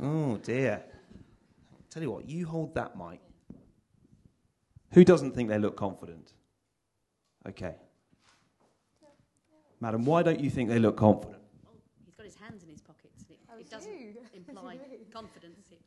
[0.02, 0.84] Oh dear.
[1.90, 3.20] Tell you what, you hold that mic.
[4.94, 6.34] Who doesn't think they look confident?
[7.48, 7.76] Okay.
[9.82, 11.42] Madam, why don't you think they look confident?
[12.06, 13.26] He's got his hands in his pockets.
[13.30, 13.92] It, Oh, it doesn't
[14.34, 14.78] imply
[15.12, 15.68] confidence.
[15.72, 15.82] It,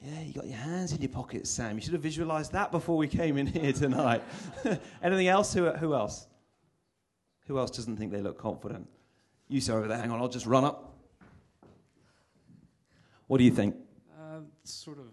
[0.00, 1.76] Yeah, you got your hands in your pockets, Sam.
[1.76, 4.22] You should have visualised that before we came in here tonight.
[5.02, 5.52] Anything else?
[5.54, 6.28] Who, who else?
[7.48, 8.86] Who else doesn't think they look confident?
[9.48, 9.98] You, sir, over there.
[9.98, 10.94] Hang on, I'll just run up.
[13.26, 13.74] What do you think?
[14.16, 15.06] Uh, sort of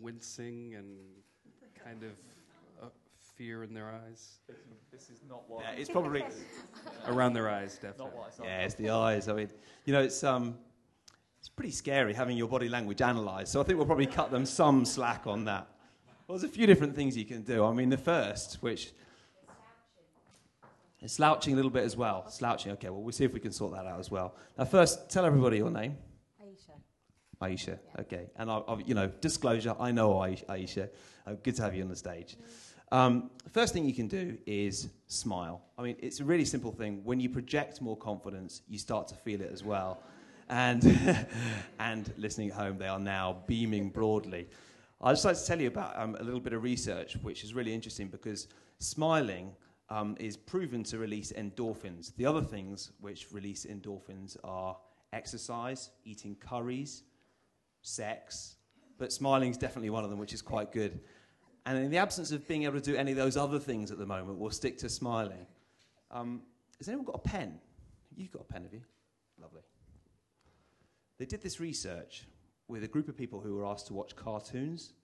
[0.00, 0.96] wincing and
[1.84, 2.12] kind of
[2.82, 2.86] uh,
[3.36, 4.38] fear in their eyes.
[4.90, 5.64] This is not what.
[5.64, 6.24] Yeah, it's probably.
[7.06, 8.06] Around their eyes, definitely.
[8.06, 8.44] Not what I saw.
[8.44, 9.28] yeah, it's the eyes.
[9.28, 9.50] I mean,
[9.84, 10.56] you know, it's um,
[11.40, 13.52] it's pretty scary having your body language analysed.
[13.52, 15.66] So I think we'll probably cut them some slack on that.
[16.26, 17.64] Well, there's a few different things you can do.
[17.64, 18.92] I mean, the first, which
[21.00, 22.28] is slouching a little bit as well.
[22.28, 22.72] Slouching.
[22.72, 22.90] Okay.
[22.90, 24.34] Well, we'll see if we can sort that out as well.
[24.58, 25.96] Now, first, tell everybody your name.
[26.42, 26.76] Aisha.
[27.40, 27.78] Aisha.
[28.00, 28.30] Okay.
[28.36, 29.74] And I, I, you know, disclosure.
[29.80, 30.44] I know Aisha.
[30.46, 30.90] Aisha.
[31.26, 32.36] Uh, good to have you on the stage.
[32.92, 35.62] Um, first thing you can do is smile.
[35.78, 37.00] I mean, it's a really simple thing.
[37.04, 40.02] When you project more confidence, you start to feel it as well.
[40.50, 41.26] And
[41.78, 44.48] and listening at home, they are now beaming broadly.
[45.00, 47.54] I'd just like to tell you about um, a little bit of research, which is
[47.54, 48.48] really interesting because
[48.80, 49.52] smiling
[49.88, 52.14] um, is proven to release endorphins.
[52.16, 54.76] The other things which release endorphins are
[55.12, 57.04] exercise, eating curries,
[57.82, 58.56] sex,
[58.98, 61.00] but smiling is definitely one of them, which is quite good.
[61.64, 63.98] And in the absence of being able to do any of those other things at
[63.98, 65.46] the moment, we'll stick to smiling.
[66.10, 66.42] Um,
[66.78, 67.58] has anyone got a pen?
[68.16, 68.82] You've got a pen, have you?
[69.40, 69.62] Lovely.
[71.20, 72.24] They did this research
[72.66, 74.94] with a group of people who were asked to watch cartoons.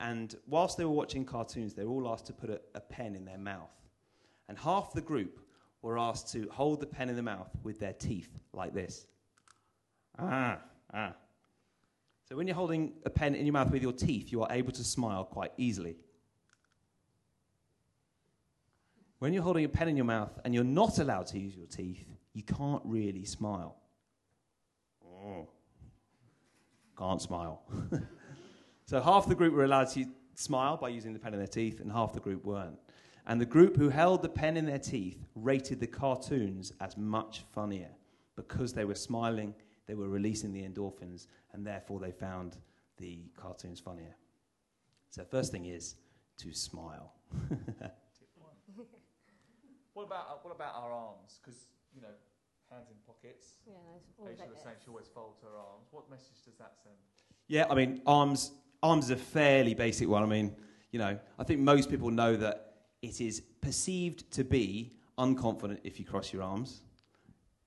[0.00, 3.14] And whilst they were watching cartoons, they were all asked to put a, a pen
[3.14, 3.74] in their mouth.
[4.48, 5.40] And half the group
[5.82, 9.06] were asked to hold the pen in the mouth with their teeth, like this.
[10.18, 10.58] Ah,
[10.94, 11.12] ah.
[12.26, 14.72] So when you're holding a pen in your mouth with your teeth, you are able
[14.72, 15.96] to smile quite easily.
[19.18, 21.66] When you're holding a pen in your mouth and you're not allowed to use your
[21.66, 23.76] teeth, you can't really smile.
[25.26, 25.48] Oh.
[26.96, 27.62] Can't smile.
[28.86, 31.80] so half the group were allowed to smile by using the pen in their teeth,
[31.80, 32.78] and half the group weren't.
[33.26, 37.44] And the group who held the pen in their teeth rated the cartoons as much
[37.52, 37.90] funnier
[38.36, 39.54] because they were smiling,
[39.86, 42.56] they were releasing the endorphins, and therefore they found
[42.98, 44.14] the cartoons funnier.
[45.10, 45.96] So, first thing is
[46.38, 47.12] to smile.
[49.96, 51.40] What about what about our arms?
[51.40, 51.58] Because
[51.94, 52.12] you know,
[52.70, 53.54] hands in pockets.
[53.66, 54.02] Yeah, nice.
[54.18, 55.88] Always Aisha was saying she always folds her arms.
[55.90, 56.96] What message does that send?
[57.48, 58.52] Yeah, I mean, arms,
[58.82, 60.22] arms is a fairly basic one.
[60.22, 60.54] I mean,
[60.90, 65.98] you know, I think most people know that it is perceived to be unconfident if
[65.98, 66.82] you cross your arms.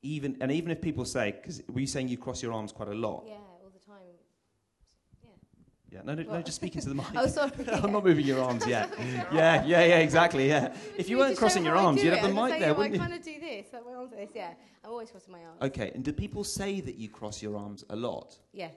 [0.02, 2.90] Even, and even if people say, because were you saying you cross your arms quite
[2.90, 3.24] a lot?
[3.28, 4.16] Yeah, all the time.
[5.24, 5.30] Yeah.
[5.92, 7.06] Yeah, no, no, no just speaking to the mic.
[7.16, 7.52] Oh, sorry.
[7.72, 8.94] I'm not moving your arms yet.
[9.00, 10.74] yeah, yeah, yeah, exactly, yeah.
[10.98, 13.02] If you weren't crossing your arms, you'd have the mic there, wouldn't you?
[13.02, 14.54] I kind of do this, my arms this, yeah.
[14.84, 15.62] I'm always crossing my arms.
[15.62, 18.38] Okay, and do people say that you cross your arms a lot?
[18.54, 18.76] Yes.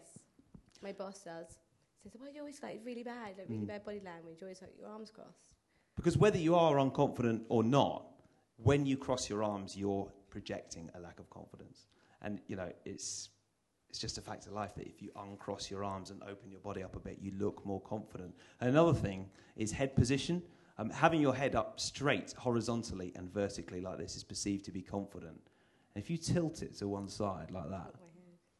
[0.82, 1.58] My boss does.
[2.02, 3.68] Says, why are you always like really bad, like really Mm.
[3.68, 5.54] bad body language, You're always like your arms crossed.
[5.94, 8.06] Because whether you are unconfident or not,
[8.56, 11.86] when you cross your arms, you're projecting a lack of confidence.
[12.22, 13.28] And, you know, it's,
[13.93, 16.61] it's just a fact of life that if you uncross your arms and open your
[16.61, 18.34] body up a bit, you look more confident.
[18.59, 20.43] And another thing is head position.
[20.78, 24.80] Um, having your head up straight, horizontally, and vertically like this is perceived to be
[24.80, 25.36] confident.
[25.95, 28.11] And if you tilt it to one side like that, Tilt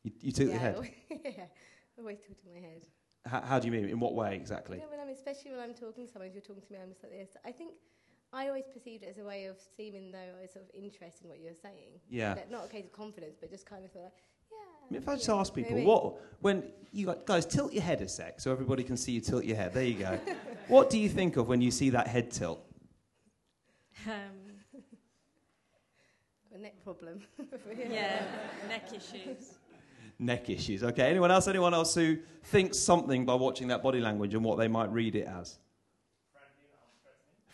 [0.05, 0.93] you, you tilt yeah, your head.
[1.25, 1.45] yeah,
[1.99, 2.85] always tilting my head.
[3.25, 3.89] How, how do you mean?
[3.89, 4.81] In what way exactly?
[4.81, 6.91] Yeah, when I'm, especially when I'm talking to someone, if you're talking to me, I'm
[6.91, 7.31] just like this.
[7.47, 7.73] I think
[8.35, 11.25] I always perceived it as a way of seeming though I was sort of interested
[11.25, 12.01] in what you're saying.
[12.11, 12.35] Yeah.
[12.35, 14.13] Like, not a case of confidence, but just kind of like.
[14.83, 15.87] I mean, if I just ask people, Maybe.
[15.87, 19.21] what when you got, guys tilt your head a sec, so everybody can see you
[19.21, 19.73] tilt your head.
[19.73, 20.19] There you go.
[20.69, 22.65] what do you think of when you see that head tilt?
[24.07, 24.13] Um,
[26.55, 27.21] a neck problem.
[27.91, 28.23] yeah,
[28.69, 29.55] neck issues.
[30.19, 30.85] Neck issues.
[30.85, 31.09] Okay.
[31.11, 31.49] Anyone else?
[31.49, 35.17] Anyone else who thinks something by watching that body language and what they might read
[35.17, 35.59] it as?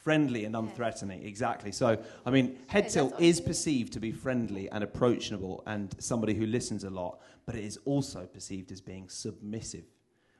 [0.08, 1.26] Friendly and unthreatening.
[1.26, 1.70] Exactly.
[1.70, 6.46] So, I mean, head tilt is perceived to be friendly and approachable and somebody who
[6.46, 9.84] listens a lot, but it is also perceived as being submissive,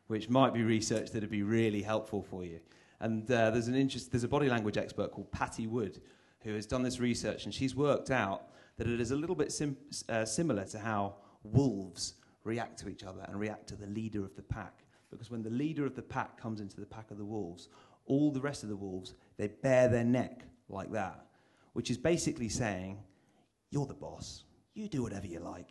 [0.06, 2.60] which might be research that would be really helpful for you.
[3.00, 6.00] And uh, there's an interest, there's a body language expert called Patti Wood
[6.40, 8.44] who has done this research, and she's worked out
[8.78, 9.76] that it is a little bit sim-
[10.08, 14.34] uh, similar to how wolves react to each other and react to the leader of
[14.34, 14.84] the pack.
[15.10, 17.68] Because when the leader of the pack comes into the pack of the wolves,
[18.08, 21.26] all the rest of the wolves they bare their neck like that,
[21.74, 22.98] which is basically saying,
[23.70, 24.44] "You're the boss.
[24.74, 25.70] You do whatever you like.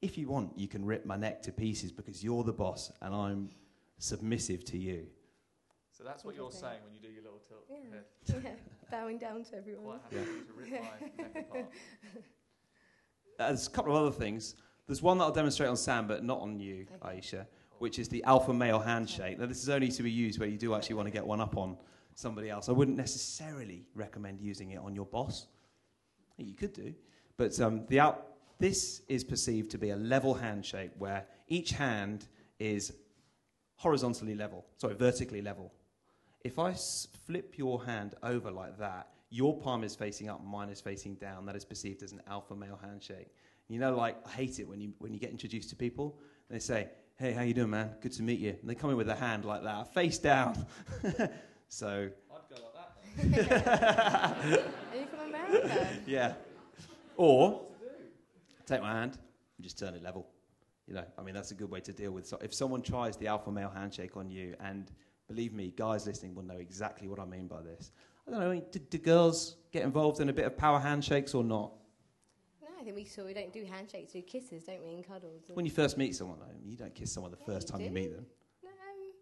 [0.00, 3.14] If you want, you can rip my neck to pieces because you're the boss and
[3.14, 3.48] I'm
[3.98, 5.06] submissive to you."
[5.90, 6.68] So that's what you're Interesting.
[6.70, 8.34] saying when you do your little tilt Yeah.
[8.44, 8.54] yeah,
[8.90, 9.98] bowing down to everyone.
[9.98, 11.66] Quite happy to rip my neck apart.
[13.38, 14.54] There's a couple of other things.
[14.86, 17.18] There's one that I'll demonstrate on Sam, but not on you, Okay.
[17.18, 17.46] Aisha,
[17.80, 19.38] which is the alpha male handshake.
[19.38, 21.40] Now, this is only to be used where you do actually want to get one
[21.40, 21.76] up on
[22.14, 22.68] somebody else.
[22.68, 25.46] I wouldn't necessarily recommend using it on your boss.
[26.36, 26.94] You could do,
[27.36, 28.26] but um, the out,
[28.58, 32.26] this is perceived to be a level handshake where each hand
[32.58, 32.92] is
[33.76, 35.72] horizontally level, sorry, vertically level.
[36.42, 36.74] If I
[37.26, 41.44] flip your hand over like that, your palm is facing up, mine is facing down.
[41.46, 43.28] That is perceived as an alpha male handshake.
[43.68, 46.18] You know, like I hate it when you when you get introduced to people
[46.48, 46.88] and they say,
[47.18, 47.90] "Hey, how you doing, man?
[48.00, 50.66] Good to meet you." And they come in with a hand like that, face down.
[51.68, 54.62] so I'd go like that.
[54.92, 55.88] Are you from America?
[56.06, 56.34] yeah.
[57.16, 57.62] Or
[58.66, 59.18] take my hand
[59.56, 60.28] and just turn it level.
[60.86, 62.26] You know, I mean, that's a good way to deal with.
[62.26, 64.90] So if someone tries the alpha male handshake on you, and
[65.26, 67.92] believe me, guys listening will know exactly what I mean by this.
[68.26, 68.62] I don't know.
[68.70, 71.72] Do, do girls get involved in a bit of power handshakes or not?
[72.78, 75.06] No, I think we saw we don't do handshakes, we do kisses, don't we, and
[75.06, 75.44] cuddles.
[75.48, 77.72] And When you first meet someone, though, you don't kiss someone the Yeah, first you
[77.72, 78.26] time you meet them.
[78.62, 79.12] no, um,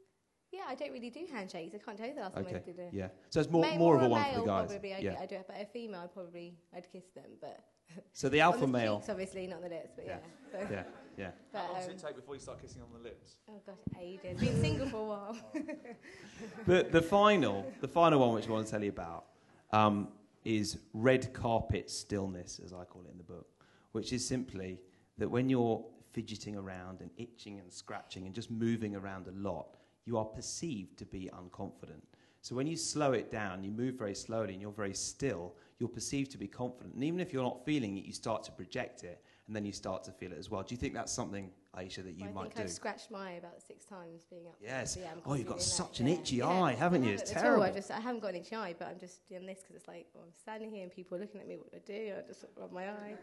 [0.52, 1.74] yeah, I don't really do handshakes.
[1.74, 2.56] I can't tell you the last time Okay.
[2.56, 3.08] I did a Yeah.
[3.30, 4.70] So it's more Ma- more of a a one male, for the guys.
[4.70, 5.16] Probably, I'd, Yeah.
[5.20, 7.60] I'd do it, but a female, I'd probably I'd kiss them, but
[8.12, 8.96] So the on alpha the male.
[8.98, 10.18] cheeks, obviously, not the lips, but yeah.
[10.52, 10.66] Yeah.
[10.68, 10.82] So, Yeah.
[11.18, 11.30] Yeah.
[11.52, 13.36] But, How long does um, it take before you start kissing on the lips?
[13.48, 14.38] oh gosh, ages.
[14.40, 15.36] Been single for a while.
[16.66, 19.24] the, the final, the final one which I want to tell you about
[19.72, 20.08] um,
[20.46, 23.48] is red carpet stillness, as I call it in the book,
[23.92, 24.80] which is simply
[25.18, 29.76] that when you're fidgeting around and itching and scratching and just moving around a lot,
[30.04, 32.02] you are perceived to be unconfident.
[32.42, 35.88] So when you slow it down, you move very slowly and you're very still, you're
[35.88, 36.94] perceived to be confident.
[36.94, 39.72] And even if you're not feeling it, you start to project it and then you
[39.72, 40.62] start to feel it as well.
[40.62, 42.62] Do you think that's something, Aisha, that you I might think do?
[42.62, 44.56] I've scratched my eye about six times being up.
[44.62, 44.96] Yes.
[44.98, 46.48] yeah, Oh, you've got such that, an itchy Yeah.
[46.48, 47.10] eye, haven't you?
[47.10, 47.62] I It's haven't at all.
[47.62, 49.88] I just I haven't got an itchy eye, but I'm just doing this because it's
[49.88, 51.56] like well, I'm standing here and people are looking at me.
[51.56, 52.14] What do I do?
[52.18, 53.14] I just rub my eye.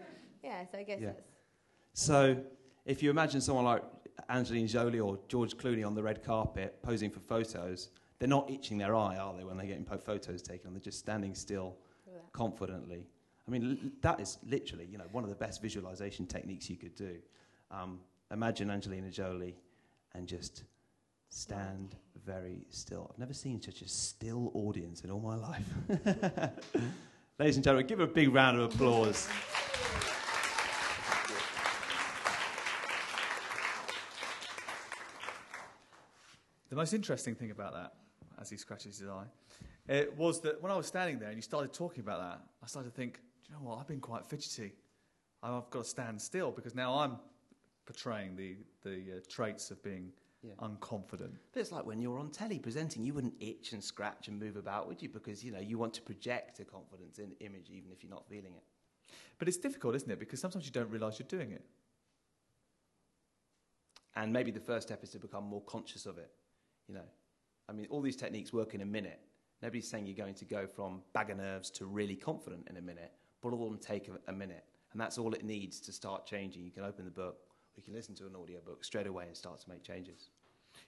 [0.44, 1.08] Yeah, so I guess Yeah.
[1.14, 1.22] that's
[1.94, 2.44] So,
[2.86, 3.84] if you imagine someone like
[4.30, 7.90] Angelina Jolie or George Clooney on the red carpet posing for photos,
[8.20, 10.74] they're not itching their eye, are they, when they're getting photos taken?
[10.74, 11.76] They're just standing still
[12.32, 13.08] confidently.
[13.48, 16.76] I mean, l- that is literally, you know, one of the best visualization techniques you
[16.78, 17.18] could do.
[17.72, 18.00] Um,
[18.34, 19.56] imagine Angelina Jolie
[20.16, 20.64] and just
[21.30, 23.10] stand very still.
[23.12, 25.66] I've never seen such a still audience in all my life.
[27.40, 29.28] Ladies and gentlemen, give a big round of applause.
[36.70, 37.94] The most interesting thing about that,
[38.42, 39.26] as he scratches his eye,
[39.88, 42.68] it was that when I was standing there and you started talking about that, I
[42.68, 43.80] started to think, do you know what?
[43.80, 44.74] I've been quite fidgety.
[45.44, 47.18] I've got to stand still because now I'm
[47.86, 50.12] portraying the, the uh, traits of being
[50.42, 50.54] Yeah.
[50.60, 51.38] unconfident.
[51.54, 54.56] But it's like when you're on telly presenting, you wouldn't itch and scratch and move
[54.58, 55.10] about, would you?
[55.10, 58.28] Because you know you want to project a confidence in image, even if you're not
[58.28, 58.64] feeling it.
[59.38, 60.20] But it's difficult, isn't it?
[60.20, 61.66] Because sometimes you don't realise you're doing it.
[64.16, 66.32] And maybe the first step is to become more conscious of it.
[66.88, 67.08] You know,
[67.68, 69.20] I mean, all these techniques work in a minute.
[69.62, 72.82] Nobody's saying you're going to go from bag of nerves to really confident in a
[72.82, 73.12] minute,
[73.42, 76.26] but all of them take a, a minute, and that's all it needs to start
[76.26, 76.64] changing.
[76.64, 77.38] You can open the book,
[77.76, 80.30] or you can listen to an audio book straight away and start to make changes.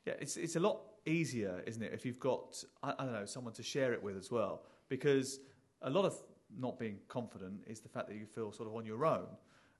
[0.06, 3.26] Yeah, it's, it's a lot easier, isn't it, if you've got, I, I don't know,
[3.26, 4.64] someone to share it with as well.
[4.90, 5.40] Because
[5.82, 6.16] a lot of
[6.58, 9.28] not being confident is the fact that you feel sort of on your own.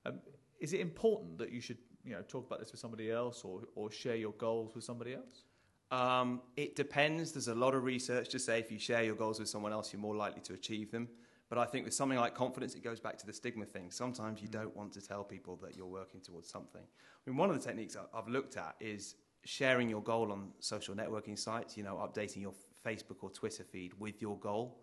[0.04, 0.20] Um,
[0.60, 3.62] is it important that you should, you know, talk about this with somebody else or,
[3.74, 5.44] or share your goals with somebody else?
[5.90, 7.32] Um, it depends.
[7.32, 9.92] There's a lot of research to say if you share your goals with someone else,
[9.92, 11.08] you're more likely to achieve them.
[11.48, 13.90] But I think with something like confidence, it goes back to the stigma thing.
[13.90, 16.82] Sometimes you don't want to tell people that you're working towards something.
[16.82, 20.94] I mean, one of the techniques I've looked at is sharing your goal on social
[20.94, 24.80] networking sites, you know, updating your Facebook or Twitter feed with your goal.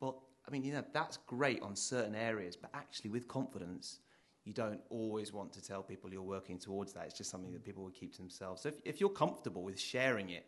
[0.00, 4.00] Well, I mean, you know, that's great on certain areas, but actually with confidence,
[4.44, 7.06] you don't always want to tell people you're working towards that.
[7.06, 8.62] It's just something that people would keep to themselves.
[8.62, 10.44] So if, if you're comfortable with sharing it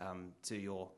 [0.00, 0.90] um, to your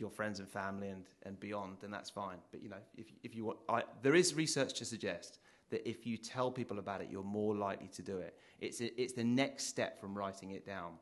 [0.00, 2.38] your friends and family and, and beyond, then that's fine.
[2.50, 5.38] But you know, if if you want, I, there is research to suggest
[5.70, 8.36] that if you tell people about it, you're more likely to do it.
[8.60, 10.94] It's a, it's the next step from writing it down,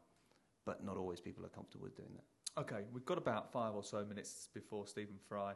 [0.65, 2.61] but not always people are comfortable with doing that.
[2.61, 5.53] Okay, we've got about five or so minutes before Stephen Fry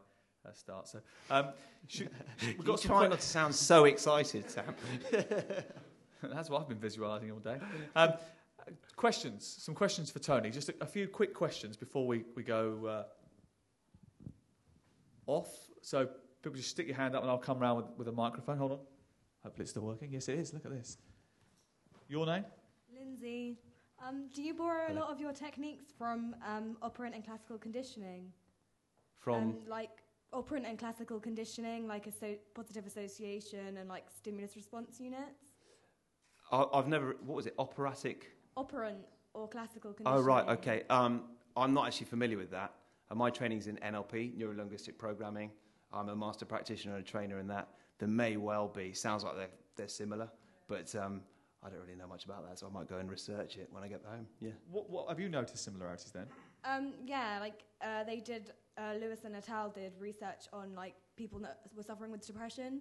[0.47, 0.93] uh, starts.
[0.93, 1.49] So um,
[1.89, 2.11] should,
[2.43, 4.75] we've got trying que- not to sound so excited, Sam.
[6.23, 7.59] That's what I've been visualising all day.
[7.97, 8.13] Um,
[8.97, 10.51] questions, some questions for Tony.
[10.51, 13.03] Just a, a few quick questions before we, we go uh,
[15.27, 15.49] off.
[15.81, 16.09] So
[16.43, 18.59] people just stick your hand up and I'll come around with, with a microphone.
[18.59, 18.79] Hold on.
[19.43, 20.13] Hopefully it's still working.
[20.13, 20.53] Yes, it is.
[20.53, 20.99] Look at this.
[22.09, 22.45] Your name?
[22.95, 23.59] Lindsay,
[24.07, 25.01] um, do you borrow Hello.
[25.01, 28.33] a lot of your techniques from um, operant and classical conditioning?
[29.19, 30.03] From Um, like
[30.33, 35.53] operant and classical conditioning, like asso- positive association and like stimulus response units?
[36.51, 37.17] I, I've never.
[37.25, 37.55] What was it?
[37.59, 38.33] Operatic.
[38.57, 38.99] Operant
[39.35, 40.23] or classical conditioning.
[40.23, 40.47] Oh right.
[40.59, 40.83] Okay.
[40.91, 41.25] Um,
[41.57, 42.75] I'm not actually familiar with that.
[43.13, 45.51] Uh, my training's in NLP, neuro linguistic programming.
[45.93, 47.69] I'm a master practitioner and a trainer in that.
[47.99, 48.93] There may well be.
[48.95, 50.31] Sounds like they're they're similar,
[50.69, 51.23] but um,
[51.63, 53.83] I don't really know much about that, so I might go and research it when
[53.83, 54.27] I get home.
[54.41, 54.51] Yeah.
[54.71, 56.27] What, what have you noticed similarities then?
[56.65, 61.39] Um, yeah, like uh, they did, uh, Lewis and Natal did research on like people
[61.41, 62.81] that were suffering with depression,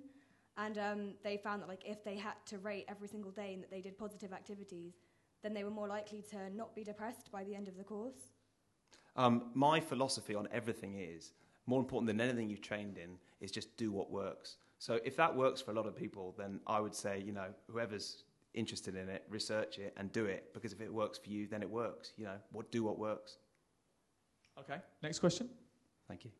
[0.58, 3.64] and um, they found that like if they had to rate every single day and
[3.64, 4.94] that they did positive activities,
[5.44, 8.34] then they were more likely to not be depressed by the end of the course.
[9.16, 11.34] Um, my philosophy on everything is
[11.66, 14.58] more important than anything you've trained in is just do what works.
[14.80, 17.48] So if that works for a lot of people, then I would say, you know,
[17.70, 21.48] whoever's interested in it, research it and do it because if it works for you,
[21.48, 22.14] then it works.
[22.18, 23.38] You know, what do what works.
[24.60, 24.78] Okay.
[25.02, 25.50] Next question.
[26.08, 26.32] Thank you.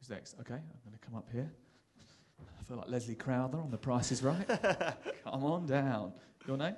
[0.00, 0.34] Who's next?
[0.40, 1.50] Okay, I'm going to come up here.
[2.58, 4.46] I feel like Leslie Crowther on The Price is Right.
[5.24, 6.12] come on down.
[6.46, 6.74] Your name?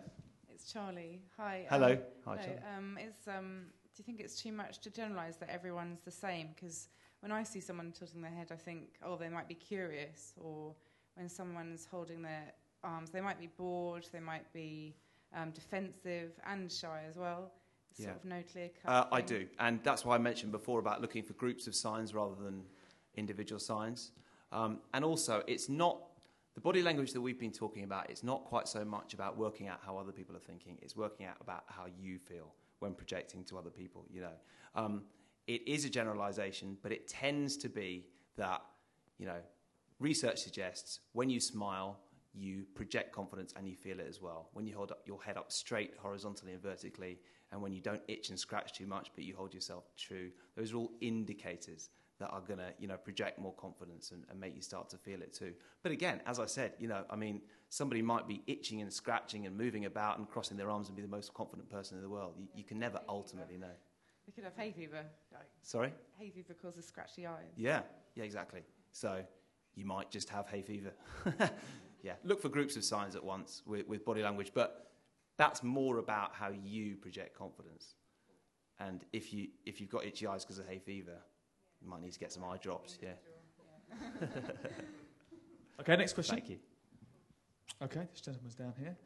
[0.48, 1.22] It's Charlie.
[1.36, 1.66] Hi.
[1.68, 1.92] Hello.
[1.92, 2.36] Um, Hi, hello.
[2.36, 2.60] Charlie.
[2.76, 3.62] Um, it's, um,
[3.94, 6.48] do you think it's too much to generalise that everyone's the same?
[6.54, 6.88] Because
[7.20, 10.32] when I see someone tilting their head, I think, oh, they might be curious.
[10.36, 10.74] Or
[11.14, 14.96] when someone's holding their arms, they might be bored, they might be
[15.34, 17.52] um, defensive and shy as well.
[17.90, 18.06] It's Yeah.
[18.06, 18.90] Sort of no clear cut.
[18.90, 22.14] Uh, I do, and that's why I mentioned before about looking for groups of signs
[22.14, 22.64] rather than
[23.16, 24.12] individual signs.
[24.52, 25.98] Um, and also, it's not
[26.54, 28.08] the body language that we've been talking about.
[28.08, 30.78] It's not quite so much about working out how other people are thinking.
[30.82, 34.04] It's working out about how you feel when projecting to other people.
[34.10, 34.36] You know,
[34.74, 35.02] um,
[35.46, 38.06] it is a generalization, but it tends to be
[38.36, 38.62] that
[39.20, 39.38] you know,
[40.00, 42.00] research suggests when you smile.
[42.32, 44.50] You project confidence and you feel it as well.
[44.52, 47.18] When you hold up your head up straight, horizontally and vertically,
[47.50, 50.72] and when you don't itch and scratch too much, but you hold yourself true, those
[50.72, 54.54] are all indicators that are going to, you know, project more confidence and, and make
[54.54, 55.52] you start to feel it too.
[55.82, 57.40] But again, as I said, you know, I mean,
[57.70, 61.02] somebody might be itching and scratching and moving about and crossing their arms and be
[61.02, 62.34] the most confident person in the world.
[62.36, 63.72] You, you can never ultimately know.
[64.26, 65.04] They could have hay fever.
[65.32, 65.92] Like, Sorry?
[66.18, 67.54] hay fever causes scratchy eyes.
[67.56, 67.80] Yeah,
[68.14, 68.62] yeah, exactly.
[68.92, 69.22] So
[69.74, 70.92] you might just have hay fever.
[72.02, 74.90] yeah, look for groups of signs at once with, with body language, but
[75.38, 77.94] that's more about how you project confidence.
[78.80, 81.18] And if you if you've got itchy eyes because of hay fever,
[81.80, 82.98] you might need to get some eye drops.
[83.00, 83.10] Yeah.
[85.80, 86.36] Okay, next question.
[86.36, 86.58] Thank you.
[87.82, 88.96] Okay, this gentleman's down here.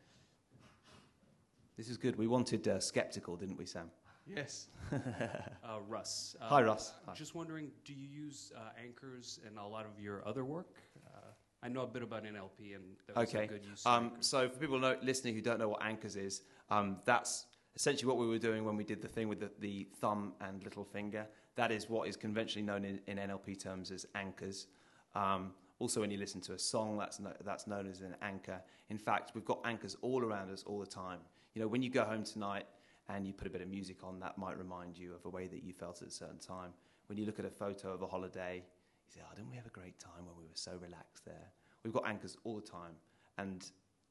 [1.77, 2.17] This is good.
[2.17, 3.91] We wanted uh, skeptical, didn't we, Sam?
[4.27, 4.69] Yes.
[4.93, 6.37] Uh, Russ.
[6.41, 6.93] Uh, Hi, Russ.
[7.07, 7.15] Hi.
[7.15, 10.75] Just wondering, do you use uh, anchors in a lot of your other work?
[11.07, 11.21] Uh,
[11.63, 13.45] I know a bit about NLP, and there was Okay.
[13.45, 16.17] a good use of Um, so for people know, listening who don't know what anchors
[16.17, 17.47] is, um, that's
[17.77, 20.63] essentially what we were doing when we did the thing with the, the thumb and
[20.65, 21.27] little finger.
[21.57, 24.67] That is what is conventionally known in, in NLP terms as anchors.
[25.15, 25.53] Um,
[25.85, 28.59] also, when you listen to a song, that's, no, that's known as an anchor.
[28.89, 31.19] In fact, we've got anchors all around us all the time.
[31.53, 32.65] You know, when you go home tonight
[33.11, 35.47] and you put a bit of music on, that might remind you of a way
[35.47, 36.71] that you felt at a certain time.
[37.09, 38.63] When you look at a photo of a holiday,
[39.07, 41.51] you say, oh, didn't we have a great time when we were so relaxed there?
[41.85, 42.95] We've got anchors all the time,
[43.37, 43.63] and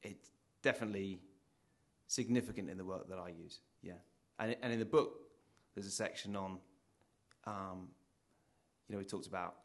[0.04, 0.30] it's
[0.62, 1.18] definitely
[2.06, 3.58] significant in the work that I use.
[3.82, 3.94] Yeah,
[4.38, 5.22] and and in the book,
[5.74, 6.58] there's a section on,
[7.48, 7.88] um,
[8.86, 9.56] you know, we talked about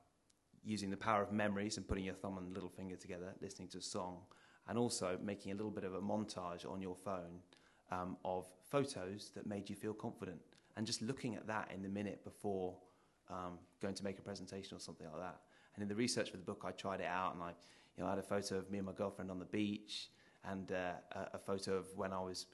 [0.64, 3.78] using the power of memories and putting your thumb and little finger together, listening to
[3.78, 4.20] a song,
[4.68, 7.40] and also making a little bit of a montage on your phone
[7.92, 10.40] um, of photos that made you feel confident,
[10.78, 12.76] and just looking at that in the minute before
[13.30, 15.40] um, going to make a presentation or something like that.
[15.76, 17.50] And in the research for the book, I tried it out, and I,
[17.96, 20.10] you know, I had a photo of me and my girlfriend on the beach,
[20.44, 22.48] and uh, a, a photo of when I was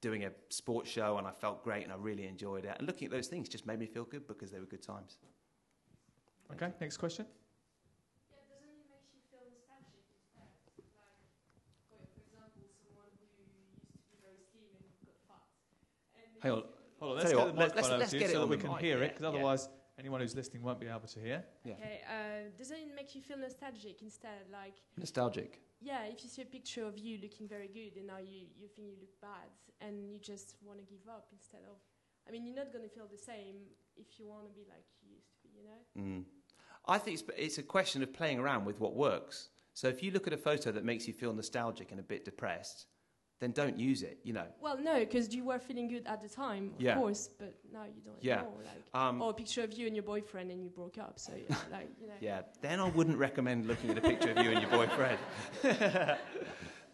[0.00, 2.74] doing a sports show, and I felt great, and I really enjoyed it.
[2.78, 5.18] And looking at those things just made me feel good because they were good times.
[6.52, 7.24] Okay, next question.
[16.42, 16.62] Hang on.
[17.00, 18.40] Hold on, Tell let's you get what, the let's- microphone let's- over let's you so
[18.40, 19.28] that we can mic, hear it, yeah, because yeah.
[19.28, 19.68] otherwise
[19.98, 21.44] anyone who's listening won't be able to hear.
[21.64, 21.74] Yeah.
[21.74, 24.42] Okay, uh, doesn't it make you feel nostalgic instead?
[24.50, 25.60] Like, Nostalgic.
[25.80, 28.68] yeah, if you see a picture of you looking very good and now you, you
[28.74, 31.76] think you look bad and you just want to give up instead of.
[32.28, 33.56] I mean, you're not going to feel the same
[33.96, 35.80] if you want to be like you used to be, you know?
[36.20, 36.24] Mm.
[36.86, 39.48] I think it's, it's a question of playing around with what works.
[39.74, 42.24] So if you look at a photo that makes you feel nostalgic and a bit
[42.24, 42.86] depressed,
[43.42, 44.18] then don't use it.
[44.22, 44.46] You know.
[44.60, 46.94] Well, no, because you were feeling good at the time, of Yeah.
[46.94, 48.34] course, but now you don't Yeah.
[48.38, 48.60] anymore.
[48.64, 51.18] Like, Um, or a picture of you and your boyfriend and you broke up.
[51.18, 52.14] So, yeah, like, you know.
[52.20, 55.18] Yeah, then I wouldn't recommend looking at a picture of you and your boyfriend.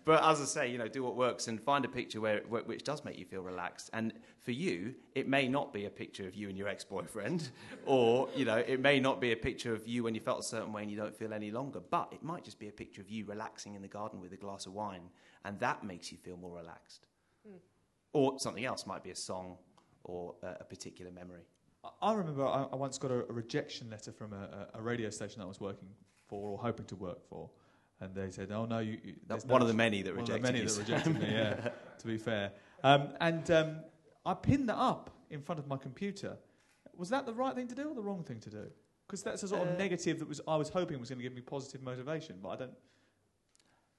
[0.09, 2.67] but as I say, you know, do what works and find a picture where, wh-
[2.67, 3.91] which does make you feel relaxed.
[3.93, 7.51] And for you, it may not be a picture of you and your ex-boyfriend,
[7.87, 10.43] or you know, it may not be a picture of you when you felt a
[10.43, 11.81] certain way and you don't feel any longer.
[11.81, 14.39] But it might just be a picture of you relaxing in the garden with a
[14.39, 15.11] glass of wine,
[15.45, 17.07] and that makes you feel more relaxed.
[17.47, 17.59] Mm.
[18.15, 19.59] Or something else might be a song
[20.05, 21.43] or a, a particular memory.
[21.85, 24.83] I- I remember I, I once got a, a rejection letter from a, a, a
[24.83, 25.89] radio station that I was working
[26.29, 27.51] for or hoping to work for,
[28.01, 30.21] and they said, "Oh no, you." you That's one no of the many that one
[30.21, 31.29] rejected of the many that rejected me.
[31.31, 32.53] Yeah, to be fair,
[32.85, 33.77] um, and um,
[34.25, 36.37] I pinned that up in front of my computer.
[36.97, 38.67] Was that the right thing to do or the wrong thing to do?
[39.07, 41.23] Because that's a sort of Uh, negative that was I was hoping was going to
[41.23, 42.73] give me positive motivation, but I don't.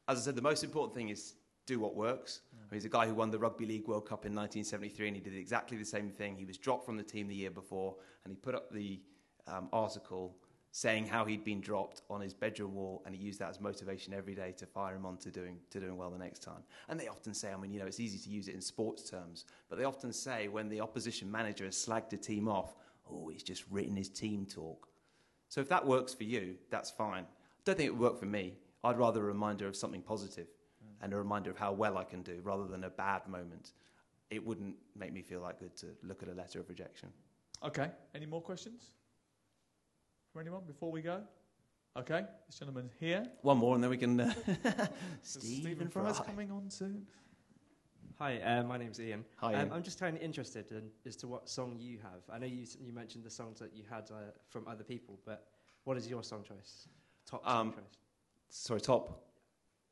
[0.07, 1.35] as I said, the most important thing is
[1.65, 2.41] do what works.
[2.53, 5.21] Mean, he's a guy who won the Rugby League World Cup in 1973, and he
[5.21, 6.35] did exactly the same thing.
[6.35, 8.99] He was dropped from the team the year before, and he put up the
[9.47, 10.35] um, article
[10.71, 14.13] saying how he'd been dropped on his bedroom wall, and he used that as motivation
[14.13, 16.61] every day to fire him on to doing, to doing well the next time.
[16.87, 19.09] And they often say, I mean, you know, it's easy to use it in sports
[19.09, 22.75] terms, but they often say when the opposition manager has slagged a team off,
[23.11, 24.87] oh, he's just written his team talk.
[25.47, 27.23] So if that works for you, that's fine.
[27.23, 28.53] I don't think it would work for me.
[28.83, 30.47] I'd rather a reminder of something positive
[31.01, 33.71] and a reminder of how well I can do rather than a bad moment.
[34.29, 37.09] It wouldn't make me feel that good to look at a letter of rejection.
[37.63, 37.89] Okay.
[38.13, 38.91] Any more questions
[40.39, 41.21] for anyone before we go?
[41.97, 42.23] Okay.
[42.47, 43.25] This gentleman here.
[43.41, 44.21] One more, and then we can.
[44.21, 44.33] Uh,
[45.21, 46.25] Stephen Stephen Fry's Fry.
[46.27, 47.05] coming on soon.
[48.19, 49.25] Hi, uh, my name's Ian.
[49.37, 49.73] Hi, um, Ian.
[49.73, 52.21] I'm just kind of interested in, as to what song you have.
[52.31, 55.47] I know you, you mentioned the songs that you had uh, from other people, but
[55.83, 56.87] what is your song choice?
[57.29, 57.83] Top song Um, choice.
[58.47, 59.21] Sorry, top.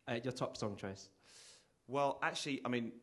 [0.07, 1.09] Uh, your top song choice.
[1.89, 2.93] Well, actually, I mean,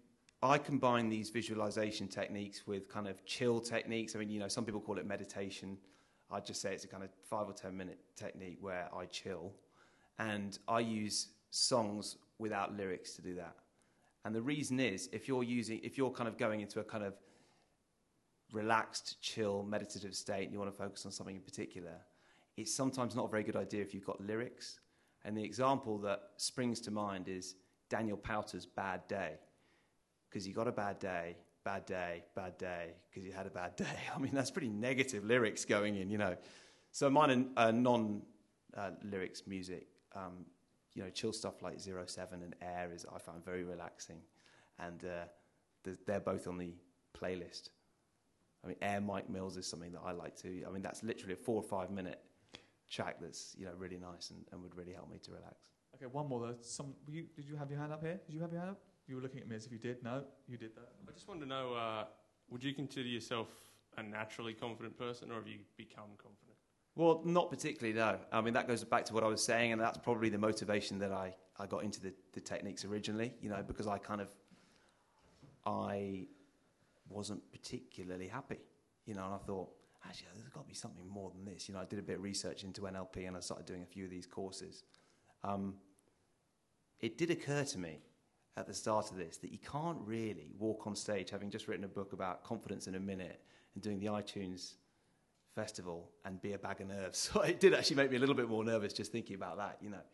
[0.42, 4.16] I combine these visualization techniques with kind of chill techniques.
[4.16, 5.76] I mean, you know, some people call it meditation.
[6.30, 9.52] I'd just say it's a kind of five or ten minute technique where I chill.
[10.18, 13.56] And I use songs without lyrics to do that.
[14.24, 17.04] And the reason is if you're using, if you're kind of going into a kind
[17.04, 17.14] of
[18.52, 21.96] relaxed, chill, meditative state and you want to focus on something in particular,
[22.56, 24.80] it's sometimes not a very good idea if you've got lyrics.
[25.24, 27.56] And the example that springs to mind is
[27.88, 29.32] Daniel Powter's Bad Day.
[30.28, 33.76] Because you got a bad day, bad day, bad day, because you had a bad
[33.76, 33.86] day.
[34.14, 36.36] I mean, that's pretty negative lyrics going in, you know.
[36.92, 38.22] So mine are uh, non
[38.76, 39.88] uh, lyrics music.
[40.14, 40.44] Um,
[40.94, 44.20] you know, chill stuff like Zero Seven and Air is I find very relaxing.
[44.78, 46.74] And uh, they're both on the
[47.18, 47.70] playlist.
[48.64, 50.64] I mean, Air Mike Mills is something that I like to.
[50.66, 52.20] I mean, that's literally a four or five minute
[52.90, 55.70] track that's you know really nice and, and would really help me to relax.
[55.94, 56.54] Okay, one more though.
[56.60, 58.20] Some, you, did you have your hand up here?
[58.26, 58.80] Did you have your hand up?
[59.06, 60.02] You were looking at me as if you did.
[60.02, 60.88] No, you did that.
[61.08, 62.04] I just wanted to know uh,
[62.48, 63.48] would you consider yourself
[63.96, 66.56] a naturally confident person or have you become confident?
[66.96, 68.18] Well, not particularly, no.
[68.30, 70.98] I mean, that goes back to what I was saying, and that's probably the motivation
[71.00, 74.28] that I, I got into the, the techniques originally, you know, because I kind of,
[75.66, 76.28] I
[77.08, 78.60] wasn't particularly happy,
[79.06, 79.70] you know, and I thought,
[80.06, 81.68] actually, there's got to be something more than this.
[81.68, 83.86] You know, I did a bit of research into NLP and I started doing a
[83.86, 84.84] few of these courses.
[85.42, 85.74] Um,
[87.00, 87.98] it did occur to me
[88.56, 91.84] at the start of this that you can't really walk on stage having just written
[91.84, 93.40] a book about confidence in a minute
[93.74, 94.74] and doing the iTunes
[95.54, 97.30] festival and be a bag of nerves.
[97.34, 99.78] So it did actually make me a little bit more nervous just thinking about that,
[99.80, 100.04] you know.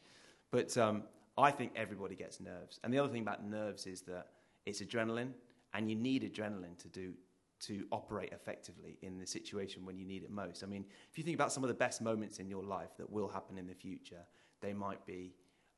[0.50, 1.04] But um,
[1.38, 2.80] I think everybody gets nerves.
[2.84, 4.26] And the other thing about nerves is that
[4.66, 5.32] it's adrenaline,
[5.74, 7.14] and you need adrenaline to do
[7.60, 10.62] to operate effectively in the situation when you need it most.
[10.62, 13.10] I mean, if you think about some of the best moments in your life that
[13.10, 14.24] will happen in the future,
[14.62, 15.34] they might be,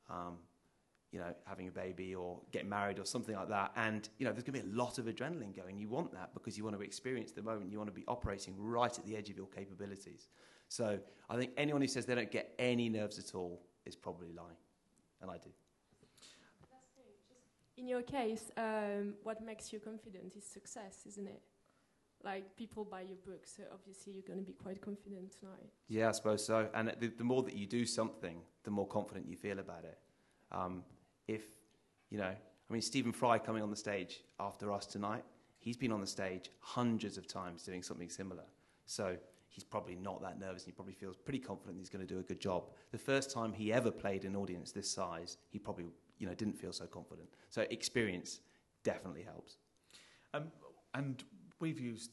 [0.09, 0.37] um,
[1.13, 3.71] you know, having a baby or getting married or something like that.
[3.75, 5.77] And you know, there's going to be a lot of adrenaline going.
[5.77, 7.71] You want that because you want to experience the moment.
[7.71, 10.27] You want to be operating right at the edge of your capabilities.
[10.69, 10.97] So
[11.29, 14.57] I think anyone who says they don't get any nerves at all is probably lying,
[15.21, 15.49] and I do.
[17.77, 21.41] In your case, um, what makes you confident is success, isn't it?
[22.23, 25.69] Like people buy your book, so obviously you're going to be quite confident tonight.
[25.89, 26.69] Yeah, I suppose so.
[26.73, 29.99] And the, the more that you do something, the more confident you feel about it.
[30.51, 30.83] Um,
[31.27, 31.43] if,
[32.09, 32.33] you know,
[32.69, 35.23] I mean, Stephen Fry coming on the stage after us tonight,
[35.59, 38.43] he's been on the stage hundreds of times doing something similar.
[38.85, 39.17] So
[39.47, 42.19] he's probably not that nervous and he probably feels pretty confident he's going to do
[42.19, 42.69] a good job.
[42.91, 45.85] The first time he ever played an audience this size, he probably,
[46.17, 47.29] you know, didn't feel so confident.
[47.49, 48.39] So experience
[48.83, 49.57] definitely helps.
[50.33, 50.51] Um,
[50.95, 51.23] and
[51.59, 52.11] we've used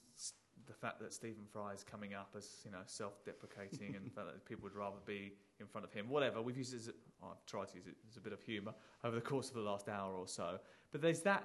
[0.71, 4.29] the fact that Stephen Fry is coming up as you know self-deprecating and the fact
[4.29, 6.09] that people would rather be in front of him.
[6.09, 8.33] Whatever we've used it as a, well, I've tried to use it as a bit
[8.33, 10.59] of humour over the course of the last hour or so.
[10.93, 11.43] But there's that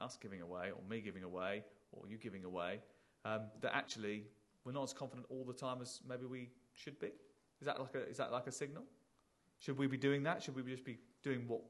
[0.00, 2.80] us giving away, or me giving away, or you giving away,
[3.24, 4.24] um, that actually
[4.64, 7.08] we're not as confident all the time as maybe we should be.
[7.60, 8.84] Is that like a is that like a signal?
[9.58, 10.42] Should we be doing that?
[10.42, 11.62] Should we just be doing what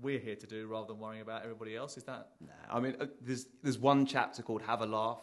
[0.00, 1.96] we're here to do rather than worrying about everybody else?
[1.96, 5.22] Is that Nah, I mean, uh, there's there's one chapter called "Have a Laugh,"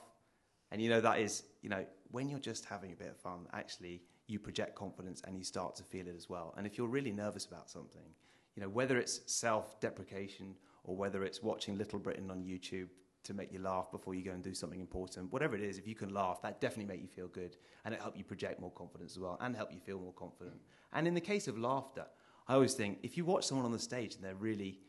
[0.71, 3.47] and you know that is, you know, when you're just having a bit of fun,
[3.53, 6.53] actually you project confidence and you start to feel it as well.
[6.57, 8.13] And if you're really nervous about something,
[8.55, 12.89] you know, whether it's self-deprecation or whether it's watching Little Britain on YouTube
[13.23, 15.87] to make you laugh before you go and do something important, whatever it is, if
[15.87, 18.71] you can laugh, that definitely make you feel good and it help you project more
[18.71, 20.57] confidence as well and help you feel more confident.
[20.93, 22.05] And in the case of laughter,
[22.47, 24.79] I always think if you watch someone on the stage and they're really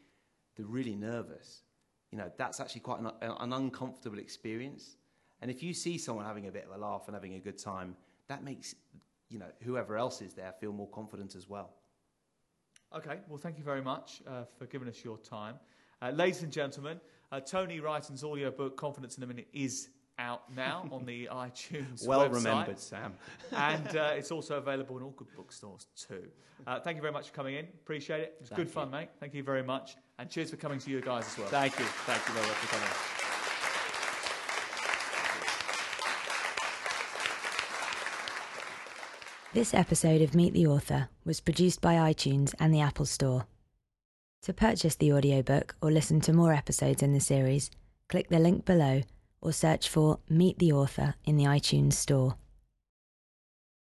[0.57, 1.63] they're really nervous,
[2.11, 4.97] you know, that's actually quite an, an uncomfortable experience.
[5.43, 7.59] And if you see someone having a bit of a laugh and having a good
[7.59, 7.97] time,
[8.29, 8.75] that makes,
[9.29, 11.71] you know, whoever else is there feel more confident as well.
[12.95, 15.55] Okay, well, thank you very much uh, for giving us your time.
[16.03, 20.43] Uh, ladies and gentlemen, uh, Tony Wrighton's audio book, Confidence in a Minute is out
[20.55, 22.35] now on the iTunes Well website.
[22.35, 23.15] remembered, Sam.
[23.53, 26.25] and uh, it's also available in all good bookstores too.
[26.67, 27.65] Uh, thank you very much for coming in.
[27.67, 28.35] Appreciate it.
[28.35, 28.73] It was Thank good you.
[28.73, 29.09] fun, mate.
[29.21, 29.97] Thank you very much.
[30.19, 31.49] And cheers for coming to you guys as well.
[31.49, 31.85] Thank you.
[32.07, 33.10] Thank you very much for coming.
[39.53, 43.47] This episode of Meet the Author was produced by iTunes and the Apple Store.
[44.43, 47.69] To purchase the audiobook or listen to more episodes in the series,
[48.09, 49.03] click the link below
[49.41, 52.37] or search for Meet the Author in the iTunes Store.